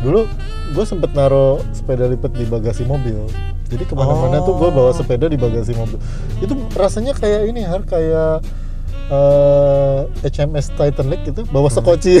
Dulu 0.00 0.30
gue 0.76 0.84
sempet 0.84 1.10
naro 1.16 1.64
sepeda 1.72 2.04
lipat 2.04 2.36
di 2.36 2.44
bagasi 2.44 2.84
mobil. 2.84 3.24
Jadi 3.66 3.88
ke 3.88 3.96
mana-mana 3.96 4.44
tuh 4.44 4.60
gue 4.60 4.68
bawa 4.68 4.92
sepeda 4.92 5.24
di 5.26 5.40
bagasi 5.40 5.72
mobil. 5.72 5.96
Itu 6.44 6.52
rasanya 6.76 7.16
kayak 7.16 7.48
ini 7.48 7.64
har 7.64 7.80
kayak 7.88 8.44
eh, 9.08 10.00
HMS 10.28 10.76
Titanic 10.76 11.24
gitu 11.24 11.48
bawa 11.48 11.72
sekoci. 11.72 12.20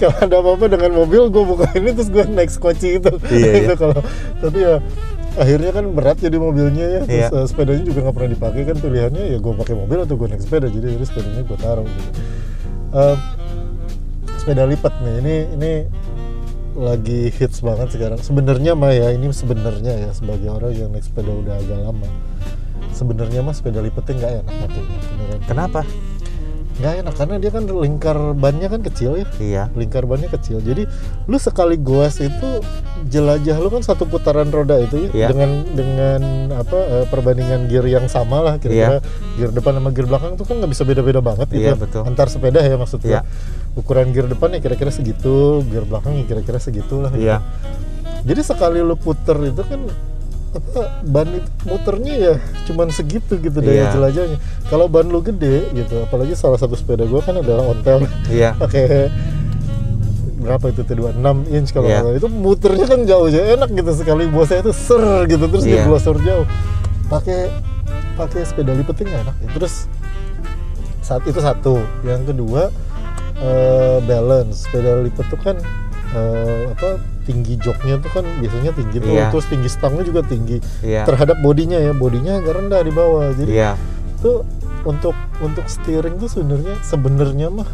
kalau 0.00 0.16
ada 0.20 0.36
apa-apa 0.36 0.68
dengan 0.68 0.92
mobil 0.92 1.32
gue 1.32 1.44
buka 1.48 1.66
ini 1.80 1.96
terus 1.96 2.12
gue 2.12 2.28
naik 2.28 2.52
sekoci 2.52 3.00
itu. 3.00 3.12
Iya, 3.32 3.48
iya. 3.56 3.60
itu 3.64 3.74
kalau 3.80 3.98
tapi 4.44 4.58
ya 4.60 4.76
akhirnya 5.34 5.70
kan 5.74 5.84
berat 5.90 6.20
jadi 6.22 6.36
mobilnya 6.38 6.86
ya 6.86 7.00
terus 7.08 7.26
Iya. 7.26 7.28
eh, 7.34 7.46
sepedanya 7.50 7.82
juga 7.82 7.98
nggak 8.06 8.14
pernah 8.14 8.30
dipakai 8.36 8.62
kan 8.70 8.76
pilihannya 8.78 9.24
ya 9.34 9.38
gue 9.42 9.52
pakai 9.58 9.74
mobil 9.74 9.98
atau 10.04 10.14
gue 10.14 10.28
naik 10.30 10.42
sepeda 10.44 10.66
jadi 10.70 10.86
akhirnya 10.94 11.08
sepedanya 11.08 11.42
gue 11.42 11.58
taruh 11.58 11.86
gitu. 11.88 12.10
Eh, 12.94 13.16
sepeda 14.44 14.68
lipat 14.68 14.92
nih. 15.00 15.14
Ini 15.24 15.34
ini 15.56 15.72
lagi 16.76 17.32
hits 17.32 17.64
banget 17.64 17.96
sekarang. 17.96 18.20
Sebenarnya 18.20 18.76
mah 18.76 18.92
ya 18.92 19.08
ini 19.08 19.32
sebenarnya 19.32 20.04
ya 20.04 20.10
sebagai 20.12 20.52
orang 20.52 20.76
yang 20.76 20.92
naik 20.92 21.08
sepeda 21.08 21.32
udah 21.32 21.56
agak 21.56 21.80
lama. 21.80 22.08
Sebenarnya 22.92 23.40
mah 23.40 23.56
sepeda 23.56 23.80
lipatnya 23.80 24.12
nggak 24.14 24.32
enak 24.44 24.54
beneran. 24.68 25.40
Kenapa? 25.48 25.80
Nggak 26.74 26.94
enak 27.00 27.14
karena 27.14 27.34
dia 27.38 27.50
kan 27.50 27.64
lingkar 27.64 28.18
bannya 28.34 28.68
kan 28.68 28.80
kecil 28.82 29.16
ya. 29.16 29.26
Iya. 29.40 29.64
Lingkar 29.72 30.04
bannya 30.04 30.28
kecil. 30.28 30.60
Jadi 30.60 30.84
lu 31.24 31.38
sekali 31.38 31.80
goas 31.80 32.20
itu 32.20 32.60
jelajah 33.04 33.56
lu 33.56 33.70
kan 33.70 33.80
satu 33.80 34.04
putaran 34.04 34.50
roda 34.50 34.76
itu 34.76 35.08
Iya. 35.08 35.14
ya 35.14 35.28
dengan 35.30 35.50
dengan 35.72 36.20
apa 36.52 36.76
eh, 36.76 37.06
perbandingan 37.06 37.66
gear 37.66 37.86
yang 37.86 38.06
sama 38.06 38.42
lah 38.42 38.54
kira-kira 38.58 38.98
gear 39.36 39.50
depan 39.52 39.76
sama 39.76 39.90
gear 39.90 40.06
belakang 40.06 40.34
tuh 40.34 40.44
kan 40.44 40.58
nggak 40.58 40.70
bisa 40.70 40.82
beda-beda 40.82 41.20
banget 41.20 41.46
gitu 41.48 41.62
Iya, 41.62 41.74
betul. 41.76 42.02
antar 42.04 42.26
sepeda 42.26 42.58
ya 42.58 42.74
maksudnya 42.74 43.10
Iya. 43.10 43.20
Ukuran 43.74 44.14
gear 44.14 44.30
depan 44.30 44.54
ya 44.54 44.60
kira-kira 44.62 44.90
segitu 44.90 45.62
gear 45.66 45.82
belakang 45.82 46.14
ya 46.14 46.24
kira-kira 46.24 46.58
segitu 46.58 47.02
lah 47.02 47.10
gitu. 47.10 47.26
iya 47.26 47.42
jadi 48.22 48.40
sekali 48.40 48.80
lu 48.80 48.94
puter 48.94 49.36
itu 49.44 49.62
kan 49.66 49.80
apa 50.54 51.02
ban 51.02 51.26
itu 51.34 51.50
muternya 51.66 52.14
ya 52.14 52.34
cuman 52.70 52.86
segitu 52.94 53.34
gitu 53.42 53.58
daya 53.58 53.74
Iya. 53.74 53.86
jelajahnya 53.90 54.38
kalau 54.70 54.86
ban 54.86 55.10
lu 55.10 55.18
gede 55.18 55.66
gitu 55.74 55.98
apalagi 56.06 56.38
salah 56.38 56.54
satu 56.54 56.78
sepeda 56.78 57.02
gua 57.10 57.18
kan 57.26 57.42
adalah 57.42 57.74
ontel 57.74 58.06
iya 58.30 58.54
pakai 58.62 59.10
berapa 60.38 60.64
itu 60.70 60.86
tuh 60.86 60.94
26 61.10 61.50
inch 61.50 61.70
kalau 61.74 61.88
Iya. 61.90 61.98
nggak 61.98 62.06
salah. 62.06 62.20
itu 62.22 62.28
muternya 62.30 62.86
kan 62.86 63.00
jauh 63.02 63.26
aja 63.26 63.40
enak 63.58 63.70
gitu 63.74 63.90
sekali 63.98 64.22
buat 64.30 64.46
saya 64.46 64.62
itu 64.62 64.70
ser 64.70 65.02
gitu 65.26 65.44
terus 65.50 65.64
Iya. 65.66 65.82
dia 65.82 65.86
glosor 65.90 66.16
jauh 66.22 66.46
pakai 67.10 67.50
pakai 68.14 68.40
sepeda 68.46 68.70
nggak 68.78 69.20
enak 69.26 69.36
ya. 69.42 69.48
terus 69.58 69.90
saat 71.02 71.26
itu 71.26 71.36
satu 71.42 71.82
yang 72.06 72.22
kedua 72.22 72.70
eh, 73.36 73.98
balance 74.00 74.64
sepeda 74.64 75.00
lipat 75.00 75.26
tuh 75.26 75.40
kan 75.40 75.56
eh, 76.10 76.70
apa 76.70 76.98
tinggi 77.24 77.56
joknya 77.56 77.98
tuh 77.98 78.10
kan 78.12 78.24
biasanya 78.38 78.70
tinggi 78.72 78.96
tuh 78.98 79.10
Iya. 79.10 79.32
terus 79.32 79.46
tinggi 79.46 79.66
stangnya 79.66 80.04
juga 80.04 80.20
tinggi 80.22 80.60
Iya. 80.80 81.02
terhadap 81.04 81.40
bodinya 81.40 81.76
ya 81.76 81.92
bodinya 81.92 82.38
agak 82.38 82.54
rendah 82.54 82.80
di 82.80 82.92
bawah 82.92 83.32
jadi 83.32 83.50
Iya. 83.50 83.72
tuh 84.20 84.44
untuk 84.84 85.12
untuk 85.40 85.64
steering 85.66 86.16
tuh 86.16 86.28
sebenarnya 86.28 86.76
sebenarnya 86.80 87.48
mah 87.50 87.68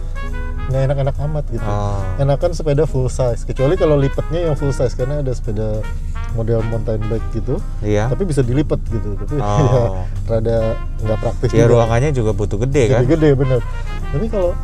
nggak 0.70 0.83
enak-enak 0.87 1.16
amat 1.20 1.44
gitu 1.51 1.66
Oh. 1.66 1.99
enakan 2.16 2.51
sepeda 2.53 2.87
full 2.87 3.11
size 3.11 3.42
kecuali 3.42 3.75
kalau 3.75 3.99
lipatnya 3.99 4.46
yang 4.46 4.55
full 4.55 4.70
size 4.70 4.94
karena 4.94 5.18
ada 5.18 5.35
sepeda 5.35 5.83
model 6.31 6.62
mountain 6.64 7.03
bike 7.05 7.27
gitu 7.35 7.59
Iya. 7.83 8.07
tapi 8.07 8.23
bisa 8.23 8.40
dilipat 8.40 8.79
gitu 8.87 9.18
tapi 9.18 9.35
Oh. 9.42 9.51
ya 9.66 9.83
rada 10.31 10.59
nggak 11.03 11.18
praktis 11.18 11.51
Ya 11.51 11.66
juga. 11.66 11.75
ruangannya 11.75 12.11
juga 12.12 12.31
butuh 12.31 12.59
gede 12.61 12.83
kan? 12.88 13.03
Jadi 13.03 13.07
gede 13.11 13.31
bener 13.35 13.61
tapi 14.07 14.27
kalau 14.27 14.55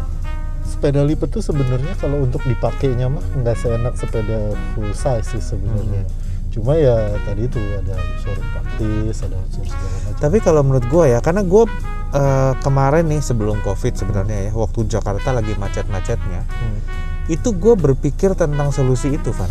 sepeda 0.66 1.00
lipat 1.00 1.30
tuh 1.30 1.40
sebenarnya 1.40 1.94
kalau 1.96 2.20
untuk 2.20 2.42
dipakainya 2.42 3.06
mah 3.06 3.22
nggak 3.38 3.54
seenak 3.54 3.94
sepeda 3.94 4.50
full 4.74 4.90
size 4.90 5.24
sih 5.24 5.40
sebenarnya 5.40 6.02
Hmm. 6.02 6.24
cuma 6.50 6.72
ya 6.74 6.96
tadi 7.22 7.46
itu 7.46 7.60
ada 7.72 7.94
unsur 7.94 8.36
praktis 8.50 9.16
ada 9.22 9.36
unsur 9.38 9.62
segala 9.62 9.96
macam 10.02 10.18
Tapi 10.18 10.36
kalau 10.40 10.60
menurut 10.60 10.86
gue 10.86 11.04
ya, 11.06 11.18
karena 11.20 11.42
gue 11.42 11.64
eh, 12.08 12.52
kemarin 12.60 13.04
nih 13.06 13.20
sebelum 13.20 13.60
covid 13.60 13.92
sebenarnya 13.92 14.48
ya, 14.48 14.52
waktu 14.52 14.88
Jakarta 14.88 15.30
lagi 15.30 15.52
macet-macetnya, 15.52 16.42
Hmm. 16.42 16.78
itu 17.28 17.52
gue 17.52 17.74
berpikir 17.76 18.32
tentang 18.32 18.72
solusi 18.72 19.12
itu, 19.12 19.30
Van. 19.30 19.50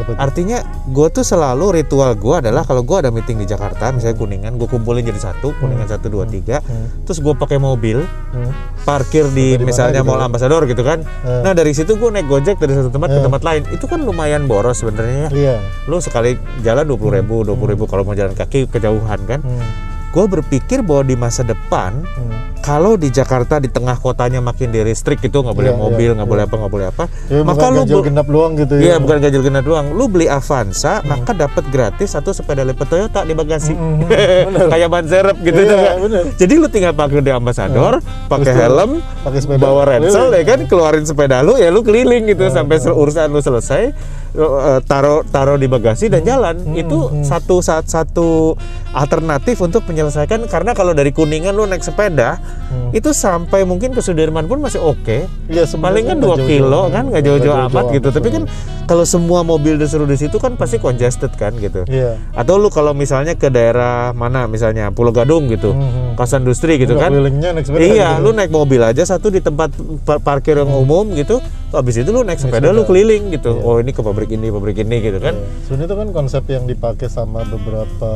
Apa? 0.00 0.16
Artinya 0.16 0.58
gue 0.86 1.08
tuh 1.08 1.20
selalu 1.20 1.78
ritual 1.78 2.12
gue 2.14 2.34
adalah 2.36 2.62
kalau 2.62 2.80
gue 2.80 2.96
ada 2.96 3.08
meeting 3.08 3.36
di 3.36 3.44
Jakarta, 3.44 3.90
misalnya 3.90 4.16
kuningan, 4.16 4.56
gue 4.56 4.64
kumpulin 4.64 5.02
jadi 5.02 5.20
satu, 5.20 5.52
kuningan 5.56 5.86
satu 5.86 6.08
dua 6.08 6.24
tiga, 6.24 6.58
Hmm. 6.60 7.04
terus 7.04 7.18
gue 7.18 7.32
pakai 7.32 7.56
mobil, 7.56 8.00
Hmm. 8.00 8.50
parkir 8.80 9.28
di 9.28 9.60
misalnya 9.60 10.00
gitu 10.00 10.08
Mall 10.08 10.18
ya? 10.18 10.26
Ambassador 10.26 10.62
gitu 10.64 10.80
kan. 10.80 11.04
Eh. 11.22 11.42
Nah 11.42 11.52
dari 11.52 11.70
situ 11.70 11.94
gue 11.94 12.08
naik 12.08 12.26
gojek 12.26 12.56
dari 12.56 12.72
satu 12.72 12.88
tempat 12.88 13.08
ke 13.08 13.18
Eh. 13.18 13.22
tempat 13.22 13.42
lain, 13.42 13.62
itu 13.68 13.84
kan 13.84 14.00
lumayan 14.00 14.44
boros 14.44 14.78
sebenarnya. 14.78 15.28
ya. 15.28 15.28
iya 15.30 15.56
Lu 15.84 15.98
sekali 15.98 16.34
jalan 16.60 16.86
dua 16.86 16.96
puluh 16.96 17.12
ribu, 17.14 17.42
dua 17.42 17.56
ribu 17.56 17.84
kalau 17.84 18.02
mau 18.02 18.14
jalan 18.14 18.32
kaki 18.32 18.66
kejauhan 18.66 19.20
kan. 19.24 19.40
Hmm. 19.40 19.89
Gue 20.10 20.26
berpikir 20.26 20.80
bahwa 20.80 21.02
di 21.02 21.14
masa 21.14 21.42
depan 21.42 22.02
Hmm. 22.02 22.34
kalau 22.60 22.94
di 22.94 23.08
Jakarta 23.08 23.56
di 23.56 23.66
tengah 23.66 23.94
kotanya 23.96 24.38
makin 24.38 24.68
di 24.68 24.80
restrict 24.80 25.22
gitu 25.22 25.40
nggak 25.40 25.54
boleh 25.54 25.70
Iya, 25.70 25.78
mobil 25.78 26.02
iya, 26.04 26.12
nggak 26.12 26.24
iya. 26.24 26.32
boleh 26.34 26.42
apa 26.44 26.54
nggak 26.56 26.72
boleh 26.72 26.86
apa 26.88 27.04
Ya, 27.24 27.40
maka 27.40 27.54
bukan 27.56 27.70
lu 27.70 27.78
ganjil 27.80 28.00
genap 28.04 28.26
doang 28.26 28.52
gitu 28.54 28.74
Iya 28.74 28.86
ya. 28.88 28.96
bukan 28.96 29.16
ganjil 29.18 29.40
genap 29.40 29.64
doang. 29.64 29.86
Lu 29.90 30.04
beli 30.06 30.26
Avanza 30.26 30.98
maka 31.02 31.30
dapat 31.32 31.64
gratis 31.68 32.08
satu 32.10 32.30
sepeda 32.30 32.60
lipat 32.60 32.86
Toyota 32.86 33.22
di 33.22 33.32
bagasi. 33.32 33.72
Mm, 33.72 33.96
bener. 34.50 34.66
Kayak 34.68 34.88
ban 34.88 35.04
serep 35.04 35.36
gitu 35.40 35.60
Iya, 35.62 35.92
bener. 35.96 36.22
Jadi 36.34 36.54
lu 36.56 36.66
tinggal 36.66 36.92
parkir 36.92 37.20
di 37.20 37.30
Ambassador, 37.30 37.92
pakai 38.26 38.44
Terus 38.44 38.58
helm, 38.60 38.90
pakai 39.22 39.38
sepeda 39.40 39.62
bawa 39.62 39.82
ransel 39.86 40.10
keliling. 40.26 40.34
ya 40.36 40.42
kan, 40.44 40.58
keluarin 40.66 41.04
sepeda 41.04 41.36
lu 41.40 41.54
ya 41.54 41.68
lu 41.68 41.80
keliling 41.80 42.26
gitu 42.26 42.44
sampai 42.46 42.76
sel- 42.76 42.92
urusan 42.92 43.26
lu 43.26 43.38
selesai, 43.38 43.94
lu, 44.32 44.46
eh, 44.58 44.80
taruh 44.84 45.22
taruh 45.24 45.54
di 45.54 45.64
bagasi 45.64 46.06
dan 46.06 46.20
jalan. 46.20 46.58
Itu 46.72 46.98
satu 47.22 47.58
saat 47.60 47.86
satu 47.86 48.58
alternatif 48.92 49.56
untuk 49.60 49.86
menyelesaikan 50.02 50.48
karena 50.48 50.72
kalau 50.72 50.90
dari 50.90 51.12
Kuningan 51.12 51.52
lu 51.52 51.64
naik 51.64 51.84
sepeda 51.84 52.40
Hmm. 52.70 52.88
itu 52.90 53.10
sampai 53.10 53.62
mungkin 53.62 53.90
ke 53.90 54.00
Sudirman 54.00 54.46
pun 54.46 54.58
masih 54.58 54.80
oke. 54.80 55.26
Iya, 55.46 55.66
sebenarnya 55.66 55.82
Paling 55.82 56.04
kan 56.06 56.16
nggak 56.16 56.22
2 56.22 56.30
jauh-jauh 56.32 56.48
kilo 56.48 56.80
amat. 56.80 56.90
kan 56.90 57.04
nggak 57.04 57.22
jauh-jauh 57.22 57.56
amat 57.64 57.84
gitu. 57.90 58.08
amat, 58.08 58.16
Tapi 58.16 58.28
kan 58.30 58.42
kalau 58.86 59.04
semua 59.04 59.40
mobil 59.42 59.74
disuruh 59.74 60.06
di 60.06 60.14
situ 60.14 60.36
kan 60.36 60.54
pasti 60.54 60.78
congested 60.78 61.34
kan 61.34 61.52
gitu. 61.56 61.82
Iya. 61.84 62.14
Atau 62.32 62.56
lu 62.56 62.68
kalau 62.68 62.90
misalnya 62.92 63.34
ke 63.34 63.46
daerah 63.48 64.10
mana 64.12 64.46
misalnya 64.46 64.88
Pulau 64.88 65.10
Gadung 65.10 65.46
gitu, 65.46 65.74
Hmm. 65.74 66.14
kawasan 66.14 66.40
industri 66.40 66.78
gitu 66.78 66.94
Nggak 66.94 67.10
kan. 67.10 67.52
naik 67.52 67.66
sepeda 67.66 67.82
Iya, 67.84 68.08
gitu. 68.12 68.22
lu 68.22 68.30
naik 68.32 68.50
mobil 68.50 68.80
aja 68.80 69.02
satu 69.04 69.28
di 69.28 69.40
tempat 69.40 69.74
par- 70.00 70.22
parkir 70.22 70.54
yang 70.54 70.70
umum 70.70 71.10
gitu. 71.12 71.42
Habis 71.70 71.98
itu 71.98 72.10
lu 72.10 72.22
naik 72.22 72.38
sepeda, 72.38 72.70
lu 72.70 72.82
sepeda. 72.82 72.88
keliling 72.88 73.24
gitu. 73.32 73.50
Iya. 73.52 73.62
Oh, 73.62 73.78
ini 73.78 73.90
ke 73.90 74.00
pabrik 74.00 74.30
ini, 74.30 74.46
pabrik 74.48 74.78
ini 74.78 74.96
gitu 75.00 75.18
kan. 75.18 75.34
Iya. 75.34 75.46
Sebenarnya 75.64 75.86
itu 75.86 75.96
kan 75.96 76.08
konsep 76.12 76.42
yang 76.46 76.64
dipakai 76.64 77.06
sama 77.06 77.42
beberapa 77.44 78.10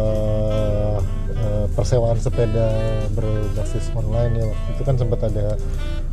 persewaan 1.75 2.17
sepeda 2.17 2.71
berbasis 3.13 3.91
online 3.93 4.39
ya 4.39 4.45
waktu 4.47 4.71
itu 4.73 4.83
kan 4.83 4.95
sempat 4.95 5.21
ada 5.27 5.59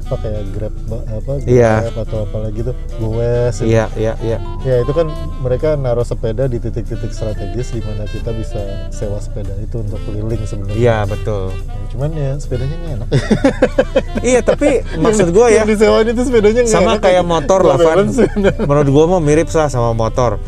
apa 0.01 0.15
kayak 0.27 0.43
Grab 0.51 0.75
apa 0.91 1.31
Grab 1.39 1.47
Iya. 1.47 1.73
atau 1.95 2.27
apalagi 2.27 2.67
tuh 2.67 2.75
Gowes. 2.99 3.63
Iya, 3.63 3.87
iya, 3.95 4.19
iya. 4.19 4.37
Ya 4.67 4.83
itu 4.83 4.91
kan 4.91 5.07
mereka 5.39 5.79
naruh 5.79 6.03
sepeda 6.03 6.51
di 6.51 6.59
titik-titik 6.59 7.15
strategis 7.15 7.71
di 7.71 7.79
mana 7.79 8.03
kita 8.03 8.35
bisa 8.35 8.59
sewa 8.91 9.21
sepeda 9.23 9.55
itu 9.63 9.79
untuk 9.79 10.01
keliling 10.03 10.43
sebenarnya. 10.43 10.75
Iya, 10.75 10.97
betul. 11.07 11.55
Ya, 11.55 11.83
cuman 11.95 12.09
ya 12.11 12.31
sepedanya 12.41 12.75
nggak 12.75 12.91
enak. 12.99 13.09
iya, 14.35 14.39
tapi 14.43 14.83
maksud 15.05 15.31
gua 15.31 15.47
ya 15.47 15.63
yang 15.63 15.71
disewain 15.71 16.07
itu 16.09 16.21
sepedanya 16.27 16.61
nggak 16.67 16.75
sama 16.75 16.99
enak. 16.99 17.03
kayak 17.07 17.23
motor 17.23 17.59
lah 17.63 17.77
Van. 17.79 18.09
menurut 18.67 18.89
gua 18.91 19.05
mau 19.07 19.21
mirip 19.23 19.47
lah 19.53 19.71
sama 19.71 19.95
motor 19.95 20.41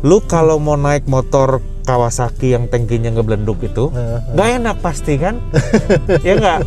lu 0.00 0.16
kalau 0.24 0.56
mau 0.56 0.80
naik 0.80 1.04
motor 1.04 1.60
Kawasaki 1.90 2.48
yang 2.50 2.64
tangkinya 2.64 3.10
ngeblenduk 3.10 3.58
itu 3.60 3.90
nggak 4.30 4.48
enak 4.56 4.76
pasti 4.78 5.14
kan 5.16 5.42
ya 6.26 6.34
nggak 6.36 6.58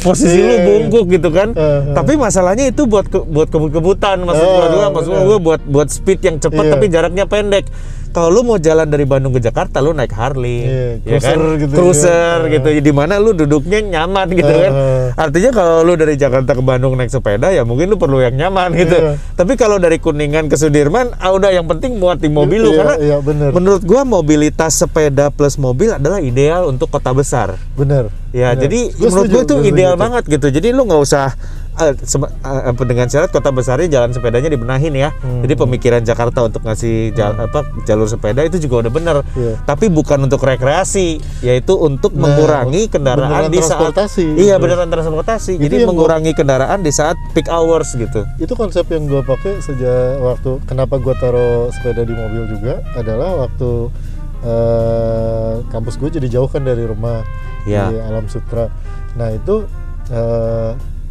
posisi 0.00 0.38
lu 0.38 0.48
Iya, 0.50 0.64
bungkuk 0.64 1.04
gitu 1.10 1.28
kan 1.28 1.52
Heeh. 1.52 1.92
tapi 1.92 2.16
masalahnya 2.16 2.64
itu 2.66 2.84
buat 2.84 3.04
ke- 3.04 3.22
buat 3.22 3.46
kebut-kebutan 3.46 4.22
maksud 4.22 4.40
gua 4.42 4.56
Oh, 4.58 4.68
gua 4.70 4.86
maksud 4.90 5.10
bener. 5.10 5.26
gua 5.26 5.38
buat 5.38 5.60
buat 5.62 5.88
speed 5.88 6.20
yang 6.22 6.36
cepat 6.38 6.64
Iya. 6.64 6.72
tapi 6.72 6.84
jaraknya 6.88 7.24
pendek 7.24 7.68
kalau 8.10 8.28
lu 8.28 8.40
mau 8.42 8.56
jalan 8.56 8.84
dari 8.84 9.02
Bandung 9.02 9.30
ke 9.30 9.40
Jakarta 9.40 9.78
lu 9.78 9.90
naik 9.90 10.10
Harley 10.10 10.62
Iya, 10.62 10.90
ya 11.00 11.18
kan 11.18 11.34
cruiser 11.34 11.58
gitu 11.58 11.72
cruiser 11.72 12.36
ya. 12.42 12.52
gitu 12.52 12.68
di 12.80 12.92
mana 12.92 13.16
lu 13.16 13.30
duduknya 13.30 13.78
nyaman 13.80 14.26
gitu 14.30 14.48
kan 14.48 14.72
Heeh. 14.72 15.06
artinya 15.16 15.50
kalau 15.52 15.74
lu 15.80 15.94
dari 15.94 16.14
Jakarta 16.14 16.50
ke 16.50 16.60
Bandung 16.60 16.94
naik 16.94 17.08
sepeda 17.08 17.48
ya 17.48 17.62
mungkin 17.62 17.86
lu 17.86 17.96
perlu 17.96 18.18
yang 18.18 18.34
nyaman 18.34 18.74
gitu 18.74 18.92
Iya. 18.92 19.14
tapi 19.32 19.54
kalau 19.54 19.76
dari 19.76 19.96
Kuningan 19.96 20.46
ke 20.46 20.54
Sudirman 20.54 21.14
ah 21.16 21.30
udah 21.30 21.50
yang 21.50 21.66
penting 21.66 21.96
muat 21.96 22.18
di 22.18 22.28
mobil 22.28 22.60
lu 22.60 22.70
Iya, 22.70 22.78
karena 22.78 22.94
iya, 22.98 23.16
bener. 23.18 23.50
menurut 23.50 23.82
gua 23.82 24.02
mobilitas 24.02 24.74
sepeda 24.74 25.28
plus 25.28 25.54
mobil 25.54 25.90
adalah 25.92 26.18
ideal 26.18 26.66
untuk 26.66 26.88
kota 26.88 27.10
besar 27.10 27.54
Bener. 27.72 28.10
Ya, 28.30 28.52
Bener. 28.52 28.62
jadi 28.62 28.80
Gua 28.92 29.08
menurut 29.08 29.26
setuju, 29.26 29.34
itu 29.36 29.38
gua 29.48 29.58
setuju 29.58 29.70
ideal 29.70 29.94
banget 29.96 30.22
gitu. 30.28 30.46
Jadi 30.48 30.68
lu 30.70 30.82
nggak 30.84 31.02
usah 31.02 31.34
eh, 31.72 31.94
sema- 32.02 32.32
eh, 32.32 32.62
apa, 32.68 32.82
dengan 32.82 33.06
syarat 33.06 33.28
kota 33.28 33.48
besarnya 33.48 33.86
jalan 33.88 34.10
sepedanya 34.10 34.46
dibenahin 34.46 34.90
ya. 34.92 35.14
Hmm. 35.16 35.40
Jadi 35.40 35.54
pemikiran 35.54 36.02
Jakarta 36.02 36.42
untuk 36.42 36.60
ngasih 36.60 37.12
jal- 37.12 37.36
apa 37.36 37.62
jalur 37.84 38.04
sepeda 38.04 38.42
itu 38.42 38.58
juga 38.58 38.84
udah 38.84 38.92
bener. 38.92 39.16
Iya. 39.32 39.54
Tapi 39.62 39.86
bukan 39.86 40.18
untuk 40.22 40.40
rekreasi, 40.40 41.16
yaitu 41.40 41.74
untuk 41.74 42.10
Nah, 42.12 42.26
mengurangi 42.26 42.86
kendaraan 42.86 43.46
di 43.46 43.58
saat 43.58 43.78
transportasi. 43.86 44.26
Iya, 44.36 44.56
beneran 44.56 44.88
transportasi. 44.88 45.52
Itu 45.54 45.62
Jadi 45.62 45.74
yang 45.76 45.86
gua- 45.86 45.90
mengurangi 45.94 46.32
kendaraan 46.32 46.80
di 46.80 46.90
saat 46.90 47.14
peak 47.30 47.46
hours 47.46 47.92
gitu. 47.92 48.26
itu 48.36 48.52
konsep 48.52 48.86
yang 48.86 49.04
gue 49.04 49.20
pakai 49.20 49.60
sejak 49.60 49.90
waktu 50.18 50.58
kenapa 50.64 50.96
gue 50.96 51.14
taruh 51.14 51.68
sepeda 51.70 52.02
di 52.02 52.12
mobil 52.12 52.48
juga 52.48 52.80
adalah 52.92 53.36
waktu 53.38 53.92
eh, 54.40 55.52
kampus 55.68 55.94
gue 55.96 56.08
jadi 56.10 56.28
jauh 56.30 56.46
kan 56.46 56.62
dari 56.62 56.82
rumah 56.82 57.20
Iya. 57.62 57.88
di 57.88 57.96
Alam 58.00 58.24
Sutra 58.26 58.72
nah 59.12 59.28
itu 59.28 59.68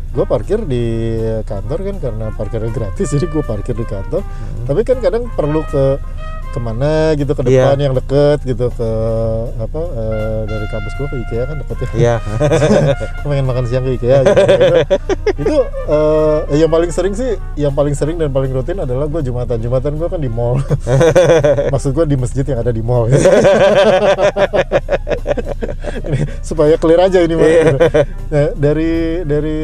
gue 0.10 0.26
parkir 0.26 0.65
di 0.65 0.86
kantor 1.45 1.80
kan 1.86 1.95
karena 2.02 2.26
parkirnya 2.34 2.72
gratis 2.74 3.10
jadi 3.13 3.26
gue 3.30 3.43
parkir 3.45 3.76
di 3.78 3.86
kantor. 3.86 4.22
Tapi 4.65 4.82
kan 4.86 4.98
kadang 5.02 5.30
perlu 5.34 5.62
ke 5.69 5.84
ke 6.49 6.59
mana 6.59 7.13
gitu 7.13 7.31
ke 7.31 7.41
Iya. 7.45 7.71
depan 7.71 7.77
yang 7.79 7.93
deket 7.93 8.39
gitu 8.43 8.67
ke 8.69 8.89
apa 9.55 9.81
eh, 9.93 10.39
dari 10.45 10.65
kampus 10.67 10.93
gue 10.95 11.07
ke 11.07 11.15
IKEA 11.23 11.43
kan 11.45 11.55
deket 11.57 11.77
ya 11.79 11.89
Iya. 11.93 12.15
Aku 13.21 13.27
pengen 13.31 13.45
makan 13.45 13.63
siang 13.65 13.83
ke 13.83 13.91
IKEA 13.95 14.17
gitu. 14.23 14.41
itu 15.45 15.55
eh, 15.88 16.38
yang 16.57 16.69
paling 16.69 16.89
sering 16.89 17.13
sih 17.13 17.38
yang 17.53 17.71
paling 17.71 17.93
sering 17.93 18.17
dan 18.17 18.29
paling 18.29 18.49
rutin 18.49 18.77
adalah 18.77 19.05
gue 19.05 19.21
jumatan 19.21 19.57
jumatan 19.57 19.93
gue 19.95 20.07
kan 20.07 20.19
di 20.19 20.27
mall 20.27 20.57
maksud 21.73 21.91
gue 21.91 22.05
di 22.05 22.17
masjid 22.17 22.43
yang 22.43 22.59
ada 22.59 22.71
di 22.71 22.81
mall 22.81 23.05
Ini, 25.99 26.19
supaya 26.41 26.77
clear 26.77 27.01
aja 27.01 27.19
ini. 27.19 27.35
Iya. 27.35 27.75
Nah, 28.29 28.47
dari 28.55 28.91
dari 29.25 29.57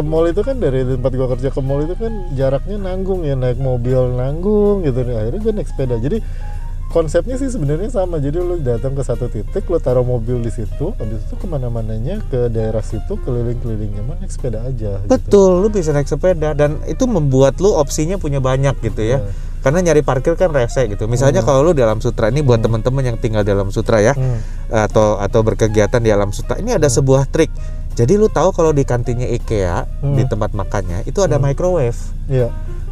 ke 0.00 0.02
mall 0.08 0.24
itu 0.32 0.40
kan 0.40 0.56
dari 0.56 0.80
tempat 0.88 1.12
gua 1.12 1.28
kerja 1.36 1.52
ke 1.52 1.60
mall 1.60 1.84
itu 1.84 1.92
kan 1.92 2.12
jaraknya 2.32 2.80
nanggung 2.80 3.20
ya 3.20 3.36
naik 3.36 3.60
mobil 3.60 4.16
nanggung 4.16 4.80
gitu 4.80 5.04
akhirnya 5.04 5.40
gue 5.44 5.52
naik 5.52 5.68
sepeda 5.68 6.00
jadi 6.00 6.24
konsepnya 6.90 7.38
sih 7.38 7.46
sebenarnya 7.46 7.86
sama 7.86 8.18
jadi 8.18 8.42
lu 8.42 8.58
datang 8.64 8.98
ke 8.98 9.02
satu 9.06 9.30
titik 9.30 9.62
lu 9.70 9.78
taruh 9.78 10.02
mobil 10.02 10.42
di 10.42 10.50
situ 10.50 10.90
habis 10.98 11.22
itu 11.22 11.34
ke 11.38 11.46
mana-mananya 11.46 12.18
ke 12.32 12.50
daerah 12.50 12.82
situ 12.82 13.14
keliling-kelilingnya 13.22 14.02
mah 14.02 14.18
naik 14.18 14.32
sepeda 14.34 14.66
aja 14.66 14.98
gitu. 14.98 15.06
Betul, 15.06 15.62
lu 15.62 15.68
bisa 15.70 15.94
naik 15.94 16.10
sepeda 16.10 16.50
dan 16.56 16.82
itu 16.90 17.06
membuat 17.06 17.62
lu 17.62 17.76
opsinya 17.78 18.18
punya 18.18 18.42
banyak 18.42 18.74
gitu 18.82 19.06
ya. 19.06 19.22
Iya. 19.22 19.30
Karena 19.60 19.92
nyari 19.92 20.02
parkir 20.02 20.34
kan 20.34 20.50
rese 20.50 20.88
gitu. 20.88 21.04
Misalnya 21.06 21.44
kalau 21.44 21.60
lu 21.62 21.76
di 21.76 21.84
Alam 21.84 22.00
Sutra 22.02 22.32
ini 22.32 22.40
buat 22.40 22.58
teman-teman 22.58 23.04
yang 23.06 23.20
tinggal 23.20 23.44
di 23.46 23.52
Alam 23.54 23.70
Sutra 23.70 24.00
ya 24.02 24.16
Hmm. 24.16 24.40
atau 24.66 25.20
atau 25.20 25.40
berkegiatan 25.46 26.00
di 26.02 26.10
Alam 26.10 26.34
Sutra. 26.34 26.58
Ini 26.58 26.80
ada 26.80 26.88
sebuah 26.90 27.30
trik. 27.30 27.52
Jadi 28.00 28.12
lu 28.14 28.26
tahu 28.26 28.48
kalau 28.50 28.72
di 28.72 28.82
kantinnya 28.82 29.28
IKEA 29.28 29.84
Hmm. 30.00 30.16
di 30.16 30.24
tempat 30.24 30.50
makannya 30.52 31.04
itu 31.04 31.20
ada 31.20 31.36
microwave. 31.36 32.00
Iya. 32.26 32.48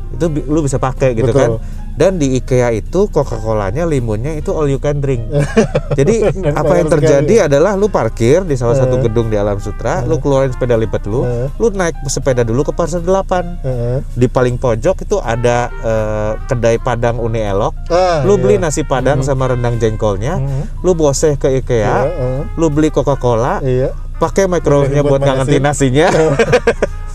itu 0.08 0.24
bi- 0.26 0.40
lu 0.42 0.64
bisa 0.64 0.76
pakai 0.78 1.12
gitu 1.12 1.28
Betul. 1.28 1.36
kan 1.36 1.50
dan 1.94 2.16
di 2.16 2.32
IKEA 2.34 2.72
itu 2.72 3.12
Coca-Colanya 3.12 3.84
limunnya 3.84 4.32
itu 4.32 4.48
all 4.50 4.64
you 4.64 4.80
can 4.80 4.98
drink 4.98 5.20
jadi 6.00 6.32
apa 6.50 6.72
yang 6.74 6.88
terjadi 6.88 7.34
adalah 7.44 7.76
lu 7.76 7.86
parkir 7.88 8.40
di 8.42 8.56
salah 8.56 8.72
satu 8.72 8.96
Eh. 8.96 9.04
gedung 9.04 9.28
di 9.28 9.36
Alam 9.36 9.58
Sutra 9.58 10.00
lu 10.02 10.16
keluarin 10.16 10.48
sepeda 10.48 10.74
lipat 10.74 11.04
lu 11.04 11.22
Eh. 11.22 11.52
lu 11.54 11.68
naik 11.70 11.92
sepeda 12.06 12.40
dulu 12.40 12.62
ke 12.62 12.72
Pasar 12.72 13.04
8 13.04 13.60
Heeh. 13.60 14.00
di 14.10 14.26
paling 14.26 14.56
pojok 14.56 14.96
itu 14.98 15.20
ada 15.20 15.68
eh, 15.76 16.32
kedai 16.46 16.80
Padang 16.80 17.20
Uni 17.20 17.44
Elok 17.44 17.76
Ah, 17.88 18.24
lu 18.24 18.36
beli 18.36 18.56
iya. 18.56 18.64
nasi 18.64 18.82
padang 18.82 19.20
sama 19.20 19.44
rendang 19.46 19.76
jengkolnya 19.76 20.40
Hmm. 20.40 20.64
lu 20.80 20.92
boseh 20.94 21.36
ke 21.36 21.52
IKEA 21.54 21.84
Iya, 21.84 22.02
lu 22.54 22.68
beli 22.68 22.88
Coca-Cola 22.88 23.60
Iya. 23.60 23.92
Pakai 24.18 24.44
microwave-nya 24.46 25.00
Buat 25.00 25.10
buat 25.10 25.20
ngangetin 25.22 25.62
nasinya 25.62 26.06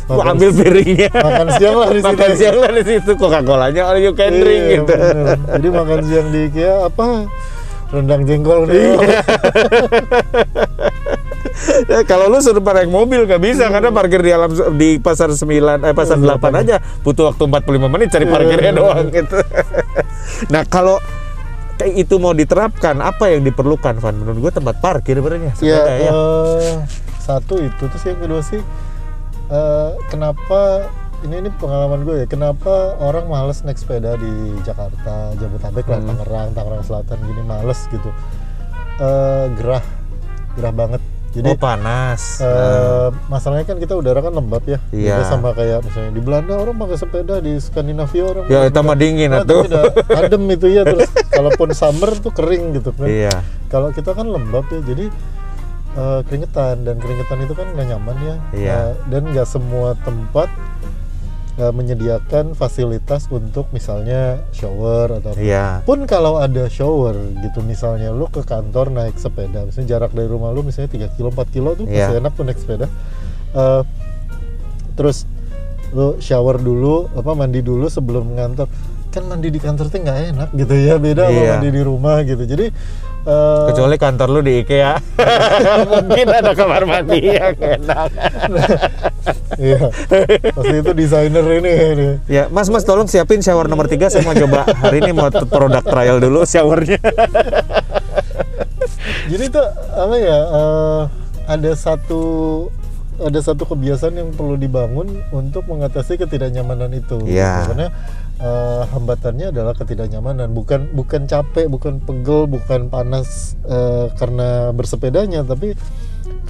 Makan- 0.04 0.36
ambil 0.36 0.50
piringnya 0.52 1.10
Makan 1.14 1.48
siang 1.56 1.76
lah 1.76 1.88
di 1.88 1.98
situ. 1.98 2.08
makan 2.10 2.32
siang 2.34 2.58
lah 2.58 2.70
di 2.70 2.84
situ 2.84 3.12
Coca-Colanya 3.14 3.82
all 3.86 4.00
you 4.00 4.12
can 4.12 4.34
drink 4.34 4.64
Iya, 4.64 4.76
gitu 4.78 4.94
bener. 4.94 5.38
Jadi 5.50 5.68
makan 5.70 6.00
siang 6.04 6.28
di 6.28 6.40
IKEA 6.46 6.74
apa? 6.84 7.08
Rendang 7.88 8.22
jengkol 8.24 8.60
nih. 8.66 8.84
Ya, 11.86 12.02
kalau 12.04 12.28
lu 12.28 12.40
suruh 12.40 12.60
naik 12.60 12.90
mobil 12.90 13.24
nggak 13.24 13.40
bisa 13.40 13.70
karena 13.70 13.88
parkir 13.88 14.20
di 14.20 14.32
alam 14.32 14.50
di 14.74 14.98
pasar 14.98 15.30
9 15.30 15.48
eh 15.80 15.94
pasar 15.94 16.18
8 16.18 16.34
aja 16.56 16.76
butuh 17.00 17.30
waktu 17.30 17.44
45 17.46 17.94
menit 17.94 18.08
cari 18.10 18.26
parkirnya 18.26 18.72
Iya. 18.74 18.80
doang 18.80 19.08
gitu. 19.08 19.38
nah, 20.54 20.64
kalau 20.66 20.98
itu 21.86 22.16
mau 22.16 22.32
diterapkan 22.32 22.98
apa 22.98 23.28
yang 23.28 23.42
diperlukan 23.42 23.98
Van? 23.98 24.16
Menurut 24.16 24.40
gua 24.40 24.52
tempat 24.52 24.80
parkir 24.80 25.16
sebenarnya 25.16 25.52
Ya, 25.60 25.82
ya. 25.94 26.10
eh, 26.10 26.74
satu 27.18 27.56
itu 27.58 27.84
terus 27.84 28.04
yang 28.04 28.20
kedua 28.20 28.42
sih 28.42 28.60
eh, 29.46 29.92
kenapa 30.08 30.88
ini 31.22 31.40
ini 31.40 31.50
pengalaman 31.54 32.04
gue 32.04 32.20
ya 32.20 32.28
kenapa 32.28 33.00
orang 33.00 33.26
males 33.26 33.64
naik 33.64 33.80
sepeda 33.80 34.16
di 34.16 34.28
Jakarta 34.62 35.32
Jabodetabek 35.34 35.88
lah 35.88 36.00
Hmm. 36.00 36.08
Tangerang 36.10 36.50
Tangerang 36.52 36.84
Selatan 36.84 37.18
gini 37.22 37.42
males 37.42 37.80
gitu 37.88 38.12
Eh, 38.94 39.46
gerah 39.56 39.80
gerah 40.54 40.70
banget 40.70 41.02
jadi 41.34 41.50
oh 41.50 41.58
panas. 41.58 42.38
eh, 42.40 43.08
masalahnya 43.26 43.66
kan 43.66 43.76
kita 43.76 43.94
udara 43.94 44.20
kan 44.20 44.30
lembab 44.30 44.62
ya 44.64 44.78
Iya. 44.90 45.18
Beda 45.18 45.26
sama 45.28 45.50
kayak 45.52 45.82
misalnya 45.82 46.12
di 46.12 46.22
Belanda 46.22 46.54
orang 46.56 46.78
pakai 46.78 46.96
sepeda 46.96 47.36
di 47.38 47.58
Skandinavia 47.58 48.24
orang 48.24 48.46
Ya, 48.48 48.60
itu 48.64 48.80
mah 48.80 48.94
dingin 48.94 49.30
Nah, 49.30 49.42
udah 49.42 49.84
adem 50.20 50.44
itu 50.48 50.68
ya 50.68 50.82
terus 50.84 51.04
kalaupun 51.28 51.74
summer 51.74 52.14
tuh 52.16 52.30
kering 52.30 52.76
gitu 52.76 52.90
kan 52.92 53.06
Iya. 53.06 53.34
kalau 53.68 53.90
kita 53.90 54.12
kan 54.12 54.26
lembab 54.26 54.64
ya 54.68 54.80
jadi 54.80 55.06
eh, 55.94 56.20
keringetan 56.24 56.76
dan 56.82 56.96
keringetan 56.98 57.38
itu 57.42 57.54
kan 57.54 57.68
nggak 57.68 57.88
nyaman 57.88 58.16
ya 58.20 58.36
Iya. 58.52 58.74
Eh, 58.76 58.92
dan 59.08 59.22
nggak 59.28 59.46
semua 59.46 59.98
tempat 60.00 60.50
eh, 61.56 61.70
menyediakan 61.70 62.54
fasilitas 62.54 63.30
untuk 63.30 63.70
misalnya 63.70 64.42
shower 64.50 65.18
atau. 65.18 65.34
Iya. 65.36 65.82
pun 65.82 66.04
kalau 66.04 66.38
ada 66.38 66.66
shower 66.68 67.14
gitu 67.40 67.62
misalnya 67.62 68.10
lu 68.10 68.26
ke 68.26 68.42
kantor 68.42 68.90
naik 68.90 69.16
sepeda 69.16 69.62
misalnya 69.62 69.90
jarak 69.92 70.12
dari 70.12 70.26
rumah 70.26 70.50
lu 70.50 70.62
misalnya 70.62 70.90
3 70.90 71.14
kilo 71.14 71.30
4 71.30 71.46
kilo 71.50 71.70
tuh 71.74 71.86
Iya. 71.86 72.10
masih 72.10 72.18
enak 72.20 72.34
tuh 72.34 72.44
naik 72.44 72.58
sepeda 72.58 72.88
Eh, 73.54 73.82
terus 74.92 75.30
lu 75.90 76.18
shower 76.18 76.58
dulu 76.58 77.06
apa 77.14 77.32
mandi 77.34 77.62
dulu 77.62 77.86
sebelum 77.86 78.34
ngantor 78.34 78.66
kan 79.08 79.24
mandi 79.24 79.48
di 79.48 79.62
kantor 79.62 79.88
tuh 79.88 80.02
nggak 80.02 80.20
enak 80.34 80.50
gitu 80.54 80.74
ya 80.74 80.98
beda 80.98 81.30
sama 81.30 81.38
Iya. 81.38 81.50
mandi 81.54 81.70
di 81.70 81.82
rumah 81.82 82.18
gitu 82.24 82.44
jadi 82.44 82.74
eh, 83.28 83.66
Kecuali 83.72 83.96
kantor 83.98 84.28
lu 84.30 84.40
di 84.44 84.64
IKEA. 84.64 84.94
Mungkin 85.92 86.28
ada 86.30 86.52
kamar 86.54 86.84
mandi 86.88 87.20
yang 87.32 87.56
enak. 87.58 88.10
iya 89.58 89.80
pasti 90.52 90.76
itu 90.82 90.92
desainer 90.92 91.46
ini 91.46 91.72
ini. 91.96 92.08
Ya, 92.28 92.52
Mas, 92.52 92.68
Mas 92.68 92.84
tolong 92.84 93.08
siapin 93.08 93.40
shower 93.40 93.70
nomor 93.72 93.88
3 93.88 94.12
saya 94.12 94.24
mau 94.26 94.36
coba 94.36 94.68
hari 94.84 95.00
ini 95.04 95.12
mau 95.16 95.30
produk 95.30 95.84
trial 95.84 96.18
dulu 96.20 96.44
showernya. 96.44 97.00
jadi 99.32 99.44
itu 99.48 99.62
apa 99.96 100.16
ya 100.20 100.40
eh, 100.44 101.02
ada 101.48 101.72
satu 101.76 102.24
ada 103.22 103.40
satu 103.40 103.64
kebiasaan 103.70 104.18
yang 104.18 104.30
perlu 104.34 104.58
dibangun 104.58 105.22
untuk 105.30 105.70
mengatasi 105.70 106.18
ketidaknyamanan 106.18 106.92
itu. 106.98 107.22
Iya. 107.30 107.70
karena 107.70 107.88
eh, 108.44 108.84
hambatannya 108.92 109.56
adalah 109.56 109.74
ketidaknyamanan. 109.74 110.52
Bukan 110.52 110.92
bukan 110.92 111.26
capek 111.26 111.72
bukan 111.72 112.04
pegel 112.04 112.46
bukan 112.52 112.92
panas 112.92 113.56
eh, 113.64 114.12
karena 114.20 114.76
bersepedanya 114.76 115.48
tapi 115.48 115.74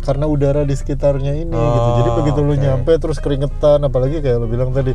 karena 0.03 0.25
udara 0.27 0.67
di 0.67 0.75
sekitarnya 0.75 1.33
ini 1.33 1.55
gitu. 1.55 1.79
Oh, 1.87 1.95
jadi 2.01 2.09
begitu 2.19 2.39
lu 2.43 2.53
oke. 2.53 2.61
nyampe 2.61 2.91
terus 2.99 3.17
keringetan 3.23 3.79
apalagi 3.87 4.19
kayak 4.19 4.37
lu 4.43 4.47
bilang 4.51 4.75
tadi 4.75 4.91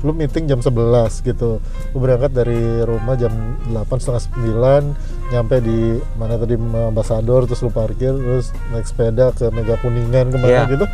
lu 0.00 0.16
meeting 0.16 0.48
jam 0.48 0.60
11 0.64 1.22
gitu. 1.22 1.60
Lu 1.92 1.96
berangkat 2.00 2.32
dari 2.32 2.82
rumah 2.82 3.14
jam 3.20 3.32
8 3.68 3.84
setengah 4.00 4.22
9 4.32 5.32
nyampe 5.32 5.56
di 5.62 6.00
mana 6.18 6.34
tadi 6.40 6.56
ambasador 6.58 7.46
terus 7.46 7.62
lu 7.62 7.70
parkir 7.70 8.16
terus 8.16 8.50
naik 8.74 8.88
sepeda 8.88 9.30
ke 9.36 9.48
Mega 9.52 9.76
Kuningan 9.78 10.32
ke 10.32 10.36
mana 10.40 10.66
gitu. 10.66 10.86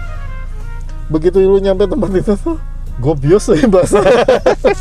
Begitu 1.09 1.39
lu 1.47 1.59
nyampe 1.63 1.87
tempat 1.87 2.11
itu 2.13 2.35
tuh 2.35 2.59
gobios 2.99 3.45
ya 3.51 3.67
basah 3.67 4.03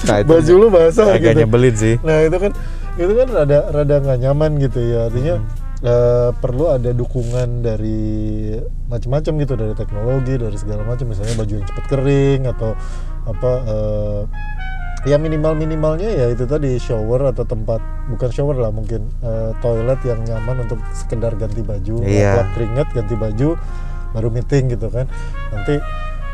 Nah, 0.08 0.18
itu 0.22 0.30
baju 0.30 0.54
lu 0.56 0.68
basah 0.70 1.06
agak 1.12 1.36
gitu. 1.36 1.40
nyebelin 1.44 1.76
sih. 1.76 1.96
nah 2.02 2.22
itu 2.22 2.38
kan 2.38 2.52
itu 2.96 3.12
kan 3.12 3.28
rada 3.28 3.60
rada 3.70 3.96
nggak 4.00 4.20
nyaman 4.22 4.52
gitu 4.58 4.80
ya. 4.80 5.08
Artinya 5.08 5.36
eh, 5.82 6.30
perlu 6.34 6.66
ada 6.70 6.90
dukungan 6.90 7.60
dari 7.60 8.56
macam-macam 8.88 9.32
gitu 9.42 9.54
dari 9.54 9.74
teknologi 9.74 10.34
dari 10.36 10.56
segala 10.56 10.82
macam 10.82 11.06
misalnya 11.08 11.36
baju 11.36 11.54
yang 11.54 11.68
cepat 11.68 11.86
kering 11.86 12.42
atau 12.48 12.72
apa 13.26 13.52
eh, 13.66 14.22
ya 15.06 15.18
minimal 15.18 15.54
minimalnya 15.54 16.10
ya 16.10 16.26
itu 16.30 16.46
tadi 16.46 16.80
shower 16.80 17.30
atau 17.30 17.44
tempat 17.44 17.78
bukan 18.08 18.30
shower 18.32 18.56
lah 18.56 18.72
mungkin 18.72 19.06
eh, 19.22 19.52
toilet 19.60 20.00
yang 20.02 20.24
nyaman 20.24 20.64
untuk 20.64 20.80
sekedar 20.94 21.36
ganti 21.36 21.62
baju 21.62 22.00
Iya. 22.02 22.42
lap 22.42 22.48
keringat 22.56 22.88
ganti 22.92 23.14
baju 23.14 23.50
baru 24.16 24.30
meeting 24.32 24.72
gitu 24.72 24.88
kan. 24.88 25.06
Nanti 25.52 25.76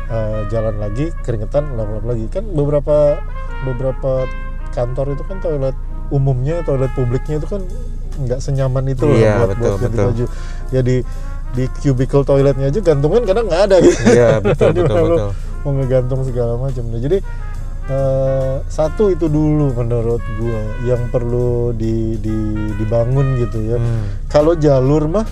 eh, 0.04 0.40
jalan 0.48 0.76
lagi 0.76 1.10
keringetan 1.20 1.72
lap-lap 1.72 2.04
lagi 2.04 2.26
kan 2.28 2.44
beberapa 2.46 3.20
beberapa 3.62 4.26
kantor 4.70 5.12
itu 5.12 5.22
kan 5.22 5.38
toilet 5.38 5.76
umumnya 6.08 6.60
toilet 6.62 6.90
publiknya 6.92 7.36
itu 7.36 7.46
kan 7.46 7.62
nggak 8.14 8.38
senyaman 8.38 8.84
itu 8.86 9.04
loh 9.04 9.14
Iya, 9.14 9.34
buat, 9.38 9.48
betul, 9.50 9.62
buat 9.62 9.78
ganti 9.78 9.94
betul. 9.94 10.06
baju 10.06 10.24
ya 10.68 10.80
di 10.80 10.96
di 11.52 11.64
cubicle 11.78 12.22
toiletnya 12.22 12.66
aja 12.66 12.80
gantungan 12.80 13.22
kadang 13.22 13.44
nggak 13.46 13.62
ada 13.66 13.76
gitu 13.78 14.00
Iya, 14.06 14.30
betul, 14.44 14.70
betul, 14.74 15.02
betul. 15.06 15.30
mau 15.62 15.70
ngegantung 15.72 16.20
segala 16.22 16.56
macam 16.56 16.84
nah 16.88 16.98
jadi 16.98 17.18
eh, 17.84 18.54
satu 18.66 19.08
itu 19.08 19.26
dulu 19.26 19.72
menurut 19.74 20.22
gua 20.36 20.60
yang 20.82 21.02
perlu 21.08 21.72
di, 21.72 22.16
di- 22.16 22.72
dibangun 22.76 23.36
gitu 23.38 23.58
ya 23.62 23.76
Hmm. 23.76 24.04
kalau 24.26 24.52
jalur 24.54 25.06
mah 25.06 25.26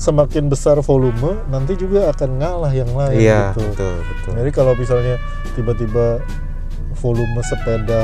semakin 0.00 0.48
besar 0.48 0.80
volume 0.80 1.36
nanti 1.46 1.76
juga 1.76 2.08
akan 2.08 2.40
ngalah 2.40 2.72
yang 2.72 2.88
lain 2.90 3.20
Iya, 3.20 3.52
gitu 3.52 3.68
betul, 3.68 3.94
betul. 4.00 4.32
jadi 4.34 4.50
kalau 4.50 4.72
misalnya 4.72 5.20
tiba-tiba 5.52 6.24
volume 6.96 7.40
sepeda 7.40 8.02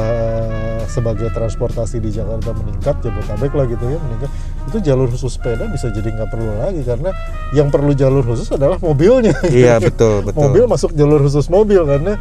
sebagai 0.86 1.28
transportasi 1.28 2.00
di 2.00 2.08
Jakarta 2.10 2.52
meningkat, 2.52 2.96
Jabodetabek 3.00 3.52
lah 3.52 3.66
gitu 3.66 3.84
ya 3.86 3.98
meningkat, 3.98 4.30
itu 4.64 4.78
jalur 4.82 5.04
khusus 5.06 5.36
sepeda 5.36 5.68
bisa 5.68 5.88
jadi 5.88 6.08
nggak 6.12 6.30
perlu 6.30 6.48
lagi 6.58 6.80
karena 6.80 7.12
yang 7.52 7.68
perlu 7.68 7.92
jalur 7.92 8.24
khusus 8.24 8.48
adalah 8.50 8.76
mobilnya. 8.78 9.36
Iya, 9.52 9.76
betul, 9.78 10.20
betul. 10.22 10.48
Mobil 10.48 10.64
masuk 10.64 10.90
jalur 10.92 11.20
khusus 11.20 11.48
mobil 11.48 11.80
karena 11.82 12.16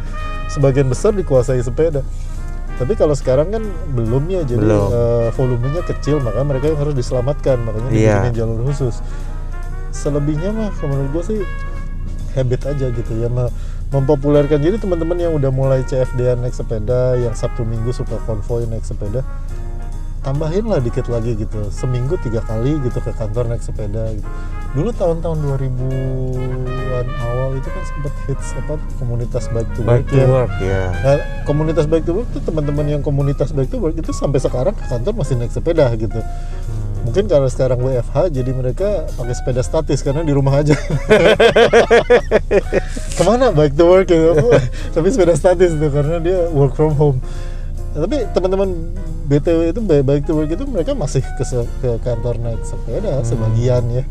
sebagian 0.48 0.84
besar 0.86 1.12
dikuasai 1.12 1.60
sepeda. 1.60 2.04
Tapi 2.76 2.92
kalau 2.92 3.16
sekarang 3.16 3.48
kan 3.48 3.64
belum 3.96 4.28
ya, 4.28 4.44
jadi 4.44 4.60
Belum. 4.60 4.88
eh, 4.92 5.28
volumenya 5.32 5.80
kecil, 5.80 6.20
maka 6.20 6.44
mereka 6.44 6.68
yang 6.68 6.76
harus 6.76 6.92
diselamatkan, 6.92 7.56
makanya 7.58 7.88
Iya. 7.88 8.14
dibikinin 8.20 8.36
jalur 8.36 8.60
khusus. 8.68 9.00
Selebihnya 9.94 10.50
mah 10.54 10.70
menurut 10.84 11.08
gue 11.12 11.24
sih 11.34 11.40
habit 12.36 12.68
aja 12.68 12.86
gitu 12.92 13.12
ya 13.16 13.32
mem- 13.32 13.52
mempopulerkan 13.90 14.60
jadi 14.60 14.76
teman-teman 14.76 15.16
yang 15.16 15.32
udah 15.32 15.48
mulai 15.48 15.80
CFD 15.86 16.36
naik 16.36 16.52
sepeda 16.52 17.16
yang 17.16 17.32
Sabtu 17.32 17.64
Minggu 17.64 17.94
suka 17.96 18.20
konvoy 18.28 18.68
naik 18.68 18.84
sepeda 18.84 19.24
tambahin 20.26 20.66
lah 20.66 20.82
dikit 20.82 21.06
lagi 21.06 21.38
gitu 21.38 21.70
seminggu 21.70 22.18
tiga 22.18 22.42
kali 22.42 22.82
gitu 22.82 22.98
ke 22.98 23.14
kantor 23.14 23.46
naik 23.46 23.62
sepeda 23.62 24.10
gitu 24.10 24.26
dulu 24.74 24.90
tahun-tahun 24.92 25.38
2000-an 25.40 27.06
awal 27.22 27.54
itu 27.56 27.68
kan 27.70 27.82
sempat 27.86 28.12
hits 28.28 28.52
apa 28.58 28.74
komunitas 29.00 29.48
bike 29.48 29.70
to 29.72 29.80
work 29.86 30.04
to 30.04 30.18
ya 30.18 30.26
work, 30.28 30.52
ya. 30.60 30.82
Nah, 31.00 31.16
komunitas 31.48 31.86
bike 31.88 32.04
to 32.04 32.12
work 32.12 32.28
itu 32.34 32.44
teman-teman 32.44 32.84
yang 32.84 33.00
komunitas 33.00 33.54
bike 33.56 33.70
to 33.72 33.78
work 33.80 33.96
itu 33.96 34.12
sampai 34.12 34.42
sekarang 34.42 34.76
ke 34.76 34.84
kantor 34.84 35.16
masih 35.16 35.38
naik 35.40 35.54
sepeda 35.54 35.88
gitu. 35.96 36.20
Mungkin 37.06 37.24
karena 37.24 37.46
sekarang 37.46 37.78
WFH 37.78 38.28
jadi 38.28 38.50
mereka 38.50 39.06
pakai 39.14 39.32
sepeda 39.32 39.60
statis 39.62 40.00
karena 40.00 40.20
di 40.20 40.30
rumah 40.30 40.58
aja. 40.58 40.74
Ke 43.16 43.22
mana 43.22 43.48
bike 43.48 43.72
to 43.72 43.84
work 43.84 44.06
gitu? 44.06 44.32
Tapi 44.90 45.06
sepeda 45.08 45.32
statis 45.32 45.70
itu 45.70 45.86
karena 45.86 46.18
dia 46.18 46.50
work 46.50 46.74
from 46.74 46.92
home. 46.92 47.16
Nah, 47.94 48.02
tapi 48.02 48.26
teman-teman 48.28 48.68
BTW 49.24 49.70
itu 49.70 49.80
ba- 49.80 50.04
bike 50.04 50.24
to 50.24 50.32
work 50.34 50.48
itu 50.48 50.62
mereka 50.66 50.92
masih 50.92 51.22
ke, 51.22 51.42
ke 51.80 51.88
kantor 52.02 52.34
naik 52.36 52.60
sepeda 52.60 53.22
sebagian 53.22 53.82
ya. 53.88 54.02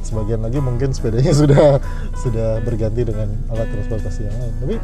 Sebagian 0.00 0.38
lagi 0.38 0.56
mungkin 0.58 0.90
sepedanya 0.90 1.32
sudah 1.36 1.78
sudah 2.16 2.58
berganti 2.62 3.02
dengan 3.02 3.28
alat 3.48 3.68
transportasi 3.68 4.20
yang 4.24 4.36
lain. 4.38 4.54
Tapi 4.58 4.74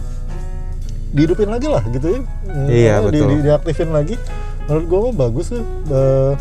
dihidupin 1.10 1.46
lagi 1.46 1.66
lah 1.66 1.82
gitu 1.84 2.06
ya 2.06 2.18
Iya, 2.66 2.94
Di- 3.02 3.18
betul. 3.18 3.26
di- 3.32 3.42
diaktifin 3.42 3.90
lagi 3.90 4.14
menurut 4.64 4.84
gue 4.86 4.98
mah 5.02 5.14
bagus 5.20 5.46
ya 5.50 5.58
Eh, 5.90 6.32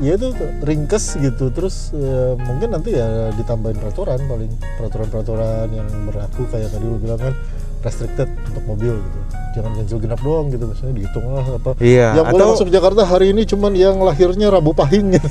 ya 0.00 0.16
itu 0.16 0.32
ringkes 0.64 1.20
gitu. 1.20 1.52
Terus 1.52 1.92
eh, 1.92 2.32
mungkin 2.40 2.72
nanti 2.72 2.96
ya 2.96 3.28
ditambahin 3.36 3.76
peraturan 3.76 4.18
paling 4.24 4.52
peraturan-peraturan 4.80 5.68
yang 5.74 5.88
berlaku 6.08 6.48
kayak 6.48 6.72
tadi 6.72 6.86
lu 6.86 6.96
bilang 6.96 7.20
kan 7.20 7.34
restricted 7.82 8.30
untuk 8.48 8.64
mobil 8.64 8.94
gitu. 8.96 9.18
Jangan 9.52 9.70
ganjil 9.76 9.98
genap 10.00 10.20
doang 10.24 10.48
gitu 10.48 10.64
misalnya 10.64 10.94
dihitung 10.96 11.26
lah 11.28 11.44
apa. 11.44 11.70
Iya, 11.76 12.08
yang 12.16 12.26
boleh 12.32 12.40
atau- 12.46 12.52
masuk 12.56 12.68
Jakarta 12.72 13.02
hari 13.04 13.36
ini 13.36 13.42
cuman 13.44 13.72
yang 13.76 14.00
lahirnya 14.00 14.48
Rabu 14.48 14.72
Pahing 14.72 15.18
gitu. 15.18 15.28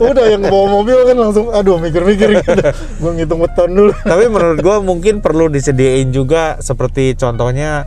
udah 0.08 0.24
yang 0.24 0.40
bawa 0.46 0.66
mobil 0.72 0.98
kan 1.04 1.16
langsung 1.20 1.52
aduh 1.52 1.76
mikir-mikir 1.76 2.40
gitu. 2.40 2.50
Gue 3.02 3.10
ngitung 3.12 3.44
weton 3.44 3.70
dulu. 3.76 3.92
Tapi 3.92 4.24
menurut 4.30 4.58
gua 4.64 4.80
mungkin 4.80 5.20
perlu 5.20 5.52
disediain 5.52 6.08
juga 6.08 6.56
seperti 6.64 7.12
contohnya 7.12 7.84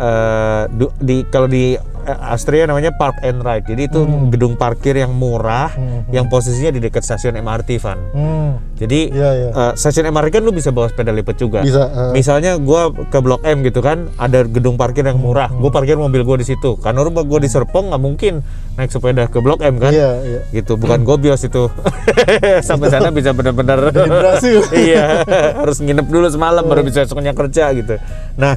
eh, 0.00 0.62
du- 0.70 0.94
di 0.96 1.22
kalau 1.24 1.44
di 1.44 1.76
eh, 1.76 2.18
Austria 2.24 2.64
namanya 2.64 2.90
park 2.90 3.20
and 3.20 3.38
ride. 3.38 3.62
Jadi 3.62 3.82
itu 3.86 4.00
gedung 4.28 4.56
parkir 4.56 4.96
yang 4.96 5.12
murah 5.12 5.68
Hmm. 5.70 6.08
yang 6.08 6.26
posisinya 6.26 6.70
di 6.70 6.80
dekat 6.80 7.00
stasiun 7.00 7.36
MRT 7.36 7.76
Van. 7.78 8.00
hmm, 8.08 8.50
Jadi 8.74 9.12
Iya, 9.12 9.30
iya. 9.30 9.48
eh, 9.52 9.72
stasiun 9.74 10.08
MRT 10.08 10.32
kan 10.32 10.42
lu 10.42 10.50
bisa 10.50 10.70
bawa 10.70 10.88
sepeda 10.88 11.10
lipat 11.10 11.36
juga. 11.36 11.60
Bisa, 11.60 11.84
eh. 11.84 12.10
Misalnya 12.12 12.56
gua 12.56 12.88
ke 12.90 13.18
Blok 13.18 13.44
M 13.44 13.60
gitu 13.60 13.78
kan, 13.78 14.08
ada 14.16 14.40
gedung 14.42 14.74
parkir 14.74 15.04
yang 15.04 15.16
murah. 15.16 15.46
Hmm. 15.46 15.60
Gua 15.60 15.68
parkir 15.70 15.94
mobil 15.94 16.22
gua 16.22 16.34
di 16.34 16.44
situ. 16.44 16.74
Karena 16.78 17.00
rumah 17.00 17.20
gua 17.20 17.36
di 17.36 17.46
Serpong 17.46 17.92
nggak 17.92 18.00
mungkin 18.00 18.40
naik 18.74 18.88
sepeda 18.88 19.26
ke 19.26 19.38
Blok 19.38 19.60
M 19.60 19.76
kan. 19.76 19.92
iya 19.92 20.10
iya 20.22 20.40
Gitu, 20.50 20.74
bukan 20.74 21.04
gobios 21.04 21.42
itu. 21.42 21.68
Sampai 22.62 22.88
sana 22.88 23.10
bisa 23.10 23.30
benar-benar 23.30 23.92
iya, 24.74 25.22
harus 25.54 25.78
nginep 25.78 26.06
dulu 26.06 26.26
semalam 26.26 26.62
baru 26.62 26.80
bisa 26.80 27.04
besoknya 27.04 27.32
kerja 27.32 27.70
gitu. 27.72 28.00
Nah, 28.34 28.56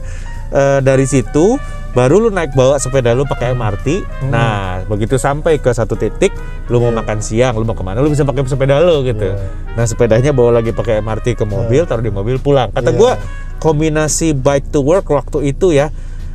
eh, 0.54 0.80
dari 0.86 1.04
situ 1.10 1.58
baru 1.94 2.18
lu 2.18 2.30
naik 2.34 2.58
bawa 2.58 2.82
sepeda 2.82 3.14
lu 3.14 3.26
pakai 3.26 3.54
MRT. 3.54 3.88
Hmm. 4.02 4.34
Nah, 4.34 4.82
begitu 4.90 5.22
sampai 5.22 5.62
ke 5.62 5.70
satu 5.70 5.94
titik, 5.94 6.34
lu 6.70 6.82
mau 6.82 6.90
makan 6.90 7.22
siang, 7.22 7.54
lu 7.54 7.66
mau 7.70 7.78
ke 7.78 7.86
mana, 7.86 8.02
lu 8.02 8.10
bisa 8.10 8.26
pakai 8.26 8.42
sepeda 8.50 8.82
lu 8.82 9.06
gitu. 9.06 9.30
Iya. 9.30 9.38
Nah, 9.78 9.86
sepedanya 9.86 10.34
bawa 10.34 10.58
lagi 10.62 10.74
pakai 10.74 11.06
MRT 11.06 11.38
ke 11.38 11.46
mobil, 11.46 11.86
taruh 11.86 12.02
di 12.02 12.10
mobil 12.10 12.42
pulang. 12.42 12.74
Kata 12.74 12.90
Iya. 12.90 12.98
gua 12.98 13.12
kombinasi 13.62 14.34
bike 14.34 14.74
to 14.74 14.82
work 14.82 15.08
waktu 15.08 15.54
itu 15.54 15.72
ya 15.72 15.94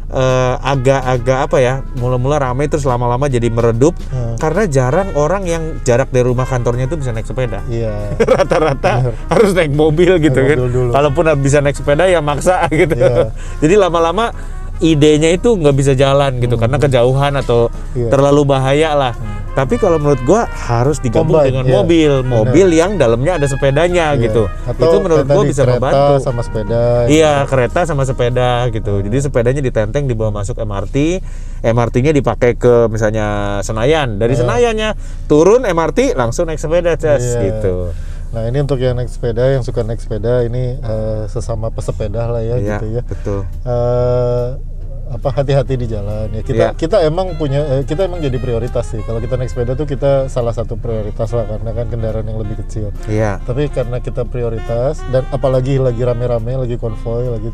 eh, 0.08 0.54
agak-agak 0.58 1.38
apa 1.42 1.56
ya 1.58 1.74
mula-mula 1.94 2.36
ramai 2.38 2.64
terus 2.64 2.82
lama-lama 2.82 3.26
jadi 3.26 3.46
meredup 3.46 3.92
Hmm. 4.08 4.36
karena 4.36 4.64
jarang 4.64 5.12
orang 5.14 5.44
yang 5.44 5.62
jarak 5.82 6.08
dari 6.08 6.24
rumah 6.24 6.44
kantornya 6.44 6.84
itu 6.84 6.96
bisa 6.96 7.10
naik 7.10 7.24
sepeda 7.24 7.60
iya 7.66 7.92
rata-rata 8.36 9.12
harus 9.26 9.52
naik 9.52 9.70
mobil 9.70 10.16
gitu 10.16 10.32
Naik 10.34 10.48
kan. 10.48 10.56
mobil 10.58 10.70
dulu. 10.70 10.90
Kalaupun 10.90 11.24
bisa 11.38 11.58
naik 11.58 11.74
sepeda 11.74 12.04
ya 12.04 12.18
maksa 12.18 12.64
gitu. 12.72 12.94
Iya. 12.94 13.36
Jadi 13.58 13.74
lama-lama 13.74 14.32
idenya 14.78 15.28
itu 15.28 15.52
nggak 15.52 15.74
bisa 15.74 15.92
jalan 15.92 16.38
gitu 16.38 16.54
karena 16.54 16.78
kejauhan 16.78 17.34
atau 17.36 17.68
Hmm. 17.68 18.06
Hmm. 18.06 18.10
terlalu 18.10 18.42
bahaya 18.44 18.94
lah. 18.94 19.12
Tapi 19.58 19.74
kalau 19.74 19.98
menurut 19.98 20.22
gua 20.22 20.46
harus 20.46 21.02
digabung 21.02 21.34
Combine, 21.34 21.50
dengan 21.50 21.64
iya. 21.66 21.74
mobil, 21.74 22.12
mobil 22.22 22.68
yang 22.70 22.94
dalamnya 22.94 23.42
ada 23.42 23.46
sepedanya 23.50 24.14
Iya. 24.14 24.22
gitu. 24.22 24.46
atau 24.46 24.84
itu 24.86 24.96
menurut 25.02 25.26
gua 25.26 25.42
bisa 25.42 25.66
kereta 25.66 25.82
membantu. 25.82 26.14
sama 26.22 26.42
sepeda 26.46 26.82
Iya, 27.10 27.32
kereta 27.42 27.80
sama 27.82 28.02
sepeda 28.06 28.50
gitu. 28.70 29.02
Jadi 29.02 29.16
sepedanya 29.18 29.58
ditenteng 29.58 30.06
dibawa 30.06 30.30
masuk 30.30 30.54
MRT, 30.56 31.18
MRT-nya 31.66 32.14
dipakai 32.14 32.54
ke 32.54 32.86
misalnya 32.86 33.58
Senayan. 33.60 34.14
Dari 34.16 34.38
Senayannya 34.38 34.94
turun 35.26 35.66
MRT 35.66 36.14
langsung 36.14 36.46
naik 36.46 36.62
sepeda, 36.62 36.94
Ces, 36.94 37.34
Iya. 37.34 37.40
gitu. 37.42 37.90
Nah 38.28 38.44
ini 38.44 38.60
untuk 38.60 38.76
yang 38.76 38.92
naik 38.92 39.08
sepeda, 39.08 39.40
yang 39.48 39.64
suka 39.64 39.82
naik 39.82 39.98
sepeda 39.98 40.44
ini 40.44 40.76
eh, 40.76 41.22
sesama 41.26 41.72
pesepeda 41.72 42.28
lah 42.28 42.44
ya 42.44 42.60
Iya, 42.60 42.76
gitu 42.76 42.86
ya. 42.92 43.02
betul. 43.02 43.40
Eh, 43.64 44.46
apa 45.08 45.28
hati-hati 45.32 45.74
di 45.74 45.86
jalan 45.86 46.28
ya 46.30 46.42
kita 46.42 46.56
Iya. 46.58 46.68
kita 46.74 46.96
emang 47.02 47.32
punya 47.34 47.64
eh, 47.70 47.82
kita 47.82 48.04
emang 48.04 48.20
jadi 48.20 48.36
prioritas 48.36 48.84
sih 48.86 49.00
kalau 49.00 49.18
kita 49.18 49.34
naik 49.34 49.48
sepeda 49.48 49.72
tuh 49.72 49.84
kita 49.84 50.26
salah 50.26 50.52
satu 50.52 50.74
prioritas 50.74 51.28
lah 51.30 51.44
karena 51.46 51.70
kan 51.72 51.86
kendaraan 51.86 52.22
yang 52.22 52.36
lebih 52.36 52.60
kecil 52.60 52.92
Iya. 53.04 53.40
tapi 53.42 53.68
karena 53.68 53.98
kita 53.98 54.22
prioritas 54.22 55.00
dan 55.08 55.24
apalagi 55.28 55.76
lagi 55.76 55.98
rame-rame 55.98 56.58
lagi 56.58 56.76
konvoy 56.76 57.24
lagi 57.26 57.48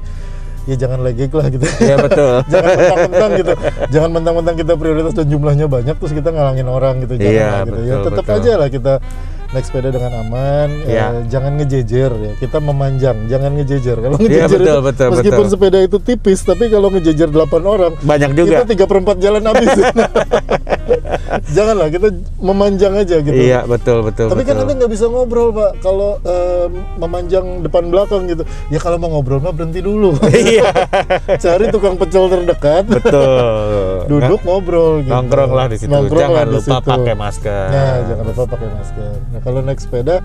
ya 0.65 0.75
jangan 0.75 1.01
legek 1.01 1.31
lah 1.31 1.47
gitu 1.47 1.63
Iya, 1.79 1.97
betul. 2.01 2.35
jangan 2.53 2.73
mentang-mentang 2.75 3.31
gitu 3.37 3.53
jangan 3.89 4.11
mentang-mentang 4.11 4.57
kita 4.57 4.73
prioritas 4.75 5.13
dan 5.13 5.27
jumlahnya 5.29 5.67
banyak 5.69 5.95
terus 5.95 6.13
kita 6.13 6.29
ngalangin 6.29 6.67
orang 6.67 6.95
gitu 7.03 7.15
jangan 7.15 7.31
Iya, 7.31 7.47
lah 7.47 7.63
gitu 7.63 7.81
ya 7.81 7.95
betul, 7.95 8.05
tetap 8.11 8.25
betul. 8.25 8.37
aja 8.41 8.53
lah 8.57 8.69
kita 8.69 8.93
naik 9.55 9.65
sepeda 9.65 9.89
dengan 9.89 10.13
aman 10.19 10.69
eh, 10.83 10.93
Iya. 10.93 11.07
jangan 11.29 11.53
ngejejer 11.55 12.11
ya 12.13 12.33
kita 12.37 12.59
memanjang 12.59 13.17
jangan 13.25 13.51
ngejejer 13.55 13.97
kalau 13.97 14.17
Iya, 14.17 14.27
ngejejer 14.43 14.59
betul, 14.59 14.75
itu 14.75 14.85
betul, 14.85 15.09
meskipun 15.09 15.39
betul. 15.41 15.53
sepeda 15.53 15.79
itu 15.81 15.99
tipis 15.99 16.41
tapi 16.43 16.65
kalau 16.67 16.89
ngejejer 16.89 17.29
8 17.29 17.39
orang 17.65 17.93
Banyak 17.97 18.31
juga. 18.33 18.51
kita 18.53 18.65
tiga 18.69 18.85
perempat 18.85 19.17
jalan 19.19 19.43
habis 19.45 19.71
janganlah 21.49 21.89
kita 21.89 22.09
memanjang 22.39 22.95
aja 22.95 23.17
gitu 23.19 23.35
Iya, 23.35 23.65
betul, 23.65 24.03
betul, 24.03 24.27
tapi 24.27 24.43
kan 24.43 24.55
betul. 24.55 24.61
nanti 24.61 24.73
nggak 24.77 24.93
bisa 24.93 25.07
ngobrol 25.07 25.49
pak 25.51 25.71
kalau 25.81 26.19
eh, 26.21 26.67
memanjang 26.99 27.45
depan 27.61 27.89
belakang 27.89 28.27
gitu 28.27 28.43
ya 28.69 28.79
kalau 28.79 28.97
mau 28.97 29.11
ngobrol 29.13 29.39
mah 29.39 29.53
berhenti 29.53 29.81
dulu 29.81 30.15
Iya. 30.35 30.67
cari 31.45 31.71
tukang 31.71 31.95
pecel 31.95 32.27
terdekat 32.27 32.85
betul. 32.87 34.07
duduk 34.07 34.41
ngobrol 34.43 35.01
gitu. 35.01 35.13
Nongkrong 35.15 35.51
lah 35.51 35.67
di 35.67 35.77
situ. 35.77 35.89
Nongkrong 35.89 36.21
Jangan 36.21 36.45
di 36.45 36.53
lupa 36.53 36.65
situ. 36.77 36.91
pakai 36.91 37.15
masker. 37.15 37.67
Nah, 37.67 37.95
jangan 38.05 38.25
lupa 38.27 38.43
pakai 38.47 38.69
masker. 38.71 39.13
Nah, 39.25 39.41
kalau 39.45 39.61
naik 39.61 39.79
sepeda 39.79 40.25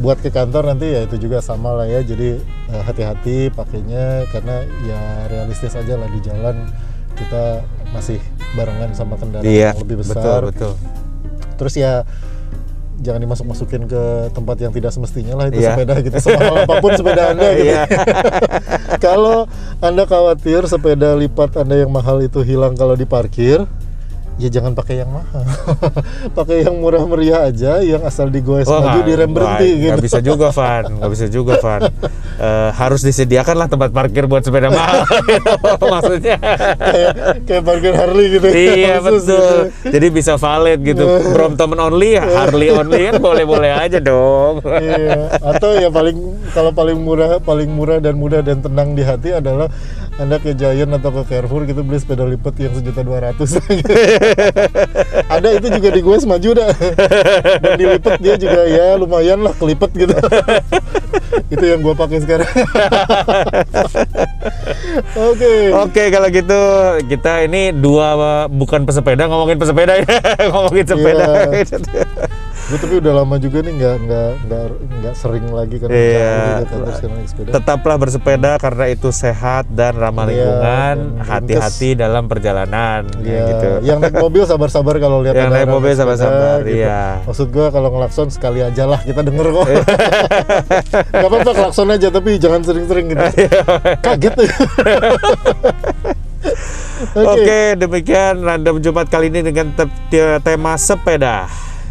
buat 0.00 0.16
ke 0.16 0.32
kantor 0.32 0.72
nanti 0.72 0.88
ya 0.90 1.04
itu 1.04 1.20
juga 1.20 1.38
sama 1.38 1.76
lah 1.76 1.86
ya. 1.86 2.00
Jadi 2.00 2.40
eh, 2.42 2.82
hati-hati 2.82 3.52
pakainya 3.52 4.24
karena 4.28 4.64
ya 4.82 5.00
realistis 5.28 5.76
aja 5.76 5.94
lah 5.94 6.08
di 6.08 6.20
jalan 6.20 6.66
kita 7.14 7.60
masih 7.92 8.16
barengan 8.56 8.96
sama 8.96 9.14
kendaraan 9.14 9.44
Iya, 9.44 9.76
yang 9.76 9.82
lebih 9.84 10.00
betul, 10.00 10.16
besar. 10.16 10.40
betul. 10.48 10.72
Terus 11.60 11.74
ya 11.76 11.92
jangan 13.00 13.20
dimasuk-masukin 13.20 13.88
ke 13.88 14.02
tempat 14.30 14.56
yang 14.60 14.72
tidak 14.72 14.92
semestinya 14.92 15.32
lah 15.34 15.48
itu 15.48 15.60
Iya. 15.60 15.72
sepeda 15.72 15.94
gitu 16.00 16.16
semahal 16.20 16.54
apa 16.64 16.74
pun 16.80 16.92
sepeda 16.92 17.22
anda 17.32 17.48
gitu. 17.56 17.64
Iya. 17.68 17.82
kalau 19.04 19.48
anda 19.78 20.04
khawatir 20.04 20.64
sepeda 20.64 21.12
lipat 21.14 21.56
anda 21.56 21.76
yang 21.76 21.88
mahal 21.88 22.20
itu 22.20 22.40
hilang 22.40 22.72
kalau 22.72 22.96
diparkir, 22.96 23.64
ya 24.40 24.48
jangan 24.48 24.72
pakai 24.72 25.04
yang 25.04 25.10
mahal, 25.12 25.44
pakai 26.38 26.64
yang 26.64 26.80
murah 26.80 27.04
meriah 27.04 27.52
aja, 27.52 27.84
yang 27.84 28.00
asal 28.08 28.32
digoes 28.32 28.64
Wah, 28.64 28.80
maju 28.80 29.00
direm 29.04 29.30
berhenti 29.36 29.68
gitu. 29.76 29.92
nggak 29.92 30.00
bisa 30.00 30.18
juga, 30.24 30.48
Van. 30.48 30.84
Nggak 30.88 31.10
bisa 31.12 31.26
juga, 31.28 31.54
Van. 31.60 31.82
Eh, 32.40 32.70
harus 32.72 33.04
disediakan 33.04 33.52
lah 33.52 33.68
tempat 33.68 33.92
parkir 33.92 34.24
buat 34.24 34.40
sepeda 34.40 34.72
mahal. 34.72 35.04
Maksudnya. 35.92 36.40
kayak 36.80 37.12
kayak 37.44 37.62
parkir 37.68 37.92
Harley 37.92 38.32
gitu. 38.32 38.48
iya 38.48 38.96
Khusus 38.96 39.28
betul. 39.28 39.36
gitu. 39.36 39.92
Jadi 39.92 40.06
bisa 40.08 40.32
valid 40.40 40.80
gitu. 40.80 41.04
Brompton 41.36 41.76
only, 41.76 42.16
Harley 42.16 42.72
only 42.72 43.12
kan 43.12 43.20
boleh-boleh 43.20 43.76
aja 43.76 44.00
dong. 44.00 44.64
iya. 44.64 45.36
Atau 45.36 45.76
ya 45.76 45.92
paling 45.92 46.16
kalau 46.56 46.72
paling 46.72 46.96
murah, 46.96 47.44
paling 47.44 47.68
murah 47.68 48.00
dan 48.00 48.16
mudah 48.16 48.40
dan 48.40 48.64
tenang 48.64 48.96
di 48.96 49.04
hati 49.04 49.36
adalah 49.36 49.68
anda 50.20 50.36
ke 50.36 50.52
Giant 50.52 50.92
atau 51.00 51.08
ke 51.16 51.32
Carrefour 51.32 51.64
gitu 51.64 51.80
beli 51.80 51.96
sepeda 51.96 52.28
lipat 52.28 52.52
yang 52.60 52.76
sejuta 52.76 53.00
dua 53.00 53.32
ratus. 53.32 53.56
Ada 55.34 55.48
itu 55.56 55.66
juga 55.80 55.88
di 55.88 56.00
gue 56.04 56.16
maju 56.28 56.50
dah. 56.60 56.70
Dan 57.64 57.72
dilipat 57.80 58.20
dia 58.20 58.36
juga 58.36 58.68
ya 58.68 59.00
lumayan 59.00 59.40
lah 59.40 59.56
kelipet 59.56 59.88
gitu. 59.96 60.12
itu 61.54 61.64
yang 61.64 61.80
gue 61.80 61.94
pakai 61.96 62.20
sekarang. 62.20 62.52
Oke. 65.32 65.52
Oke 65.72 66.02
kalau 66.12 66.28
gitu 66.28 66.60
kita 67.08 67.48
ini 67.48 67.72
dua 67.72 68.44
bukan 68.52 68.84
pesepeda 68.84 69.24
ngomongin 69.24 69.56
pesepeda 69.56 70.04
ya 70.04 70.20
ngomongin 70.52 70.84
sepeda. 70.84 71.48
Iya. 71.48 71.78
Gue 72.70 72.78
tapi 72.78 72.94
udah 73.02 73.12
lama 73.24 73.34
juga 73.40 73.64
nih 73.64 73.72
nggak 73.72 73.96
nggak 74.04 74.30
nggak 74.46 74.64
nggak 75.00 75.14
sering 75.16 75.46
lagi 75.48 75.76
kan 75.80 75.88
Iya. 75.88 76.62
Tetaplah 77.56 77.96
bersepeda 77.96 78.60
karena 78.60 78.84
itu 78.92 79.08
sehat 79.10 79.64
dan 79.72 79.96
ramah 79.98 80.09
Iya, 80.12 80.26
lingkungan. 80.26 80.96
Hati-hati 81.20 81.88
dalam 81.94 82.24
perjalanan 82.24 83.06
Iya, 83.18 83.42
gitu. 83.46 83.68
yang 83.82 83.98
naik 83.98 84.14
mobil 84.14 84.42
sabar-sabar 84.42 84.94
kalau 84.96 85.20
lihat 85.20 85.34
Yang 85.34 85.50
naik 85.52 85.68
mobil 85.68 85.92
sabar-sabar, 85.92 86.58
gitu. 86.62 86.76
iya. 86.76 87.22
Maksud 87.22 87.48
gua 87.48 87.66
kalau 87.68 87.88
ngelakson 87.90 88.28
sekali 88.28 88.60
aja 88.60 88.84
lah 88.84 88.98
kita 88.98 89.20
denger 89.20 89.46
kok. 89.50 89.66
Gak 91.14 91.28
apa-apa 91.28 91.50
klakson 91.52 91.88
aja 91.88 92.08
tapi 92.08 92.30
jangan 92.36 92.60
sering-sering 92.60 93.06
gitu. 93.08 93.24
Kaget. 94.00 94.32
Oke, 97.16 97.60
demikian 97.76 98.40
random 98.40 98.80
Jumat 98.80 99.08
kali 99.08 99.28
ini 99.28 99.40
dengan 99.40 99.72
te- 99.72 99.88
te- 100.08 100.40
tema 100.40 100.76
sepeda. 100.76 101.48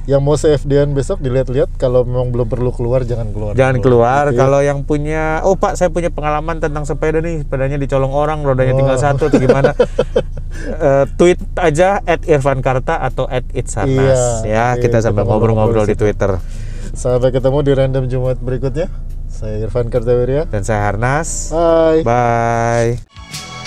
Yang 0.09 0.21
mau 0.21 0.33
CFD-an 0.33 0.89
besok 0.91 1.21
dilihat-lihat 1.21 1.77
kalau 1.77 2.01
memang 2.01 2.33
belum 2.33 2.49
perlu 2.49 2.73
keluar 2.73 3.05
jangan 3.05 3.29
keluar. 3.29 3.53
Jangan 3.53 3.77
keluar. 3.77 4.23
gitu. 4.27 4.41
Kalau 4.41 4.59
yang 4.59 4.81
punya, 4.81 5.45
oh 5.45 5.53
Pak, 5.53 5.77
saya 5.77 5.93
punya 5.93 6.09
pengalaman 6.09 6.57
tentang 6.57 6.81
sepeda 6.81 7.21
nih. 7.21 7.45
Sepedanya 7.45 7.77
dicolong 7.77 8.09
orang, 8.09 8.41
rodanya 8.41 8.73
tinggal 8.73 8.97
Oh. 8.97 9.03
satu 9.05 9.29
atau 9.29 9.37
gimana? 9.37 9.71
Eh, 10.59 11.05
tweet 11.15 11.39
aja 11.55 12.03
at 12.03 12.25
Irfan 12.25 12.59
Karta 12.59 12.99
atau 12.99 13.23
at 13.25 13.47
Itsarnas 13.53 14.43
Iya, 14.43 14.75
ya. 14.75 14.81
Kita 14.81 14.99
sambil 14.99 15.23
kita 15.23 15.31
ngobrol-ngobrol 15.31 15.85
ngobrol 15.85 15.87
di 15.87 15.95
Twitter. 15.95 16.35
Sampai 16.91 17.31
ketemu 17.31 17.63
di 17.63 17.71
random 17.71 18.03
Jumat 18.11 18.37
berikutnya. 18.41 18.91
Saya 19.29 19.55
Irfan 19.61 19.87
Kartawirya. 19.87 20.51
Dan 20.51 20.67
saya 20.67 20.83
Harnas. 20.83 21.53
Bye. 21.53 22.01
Bye. 22.03 23.58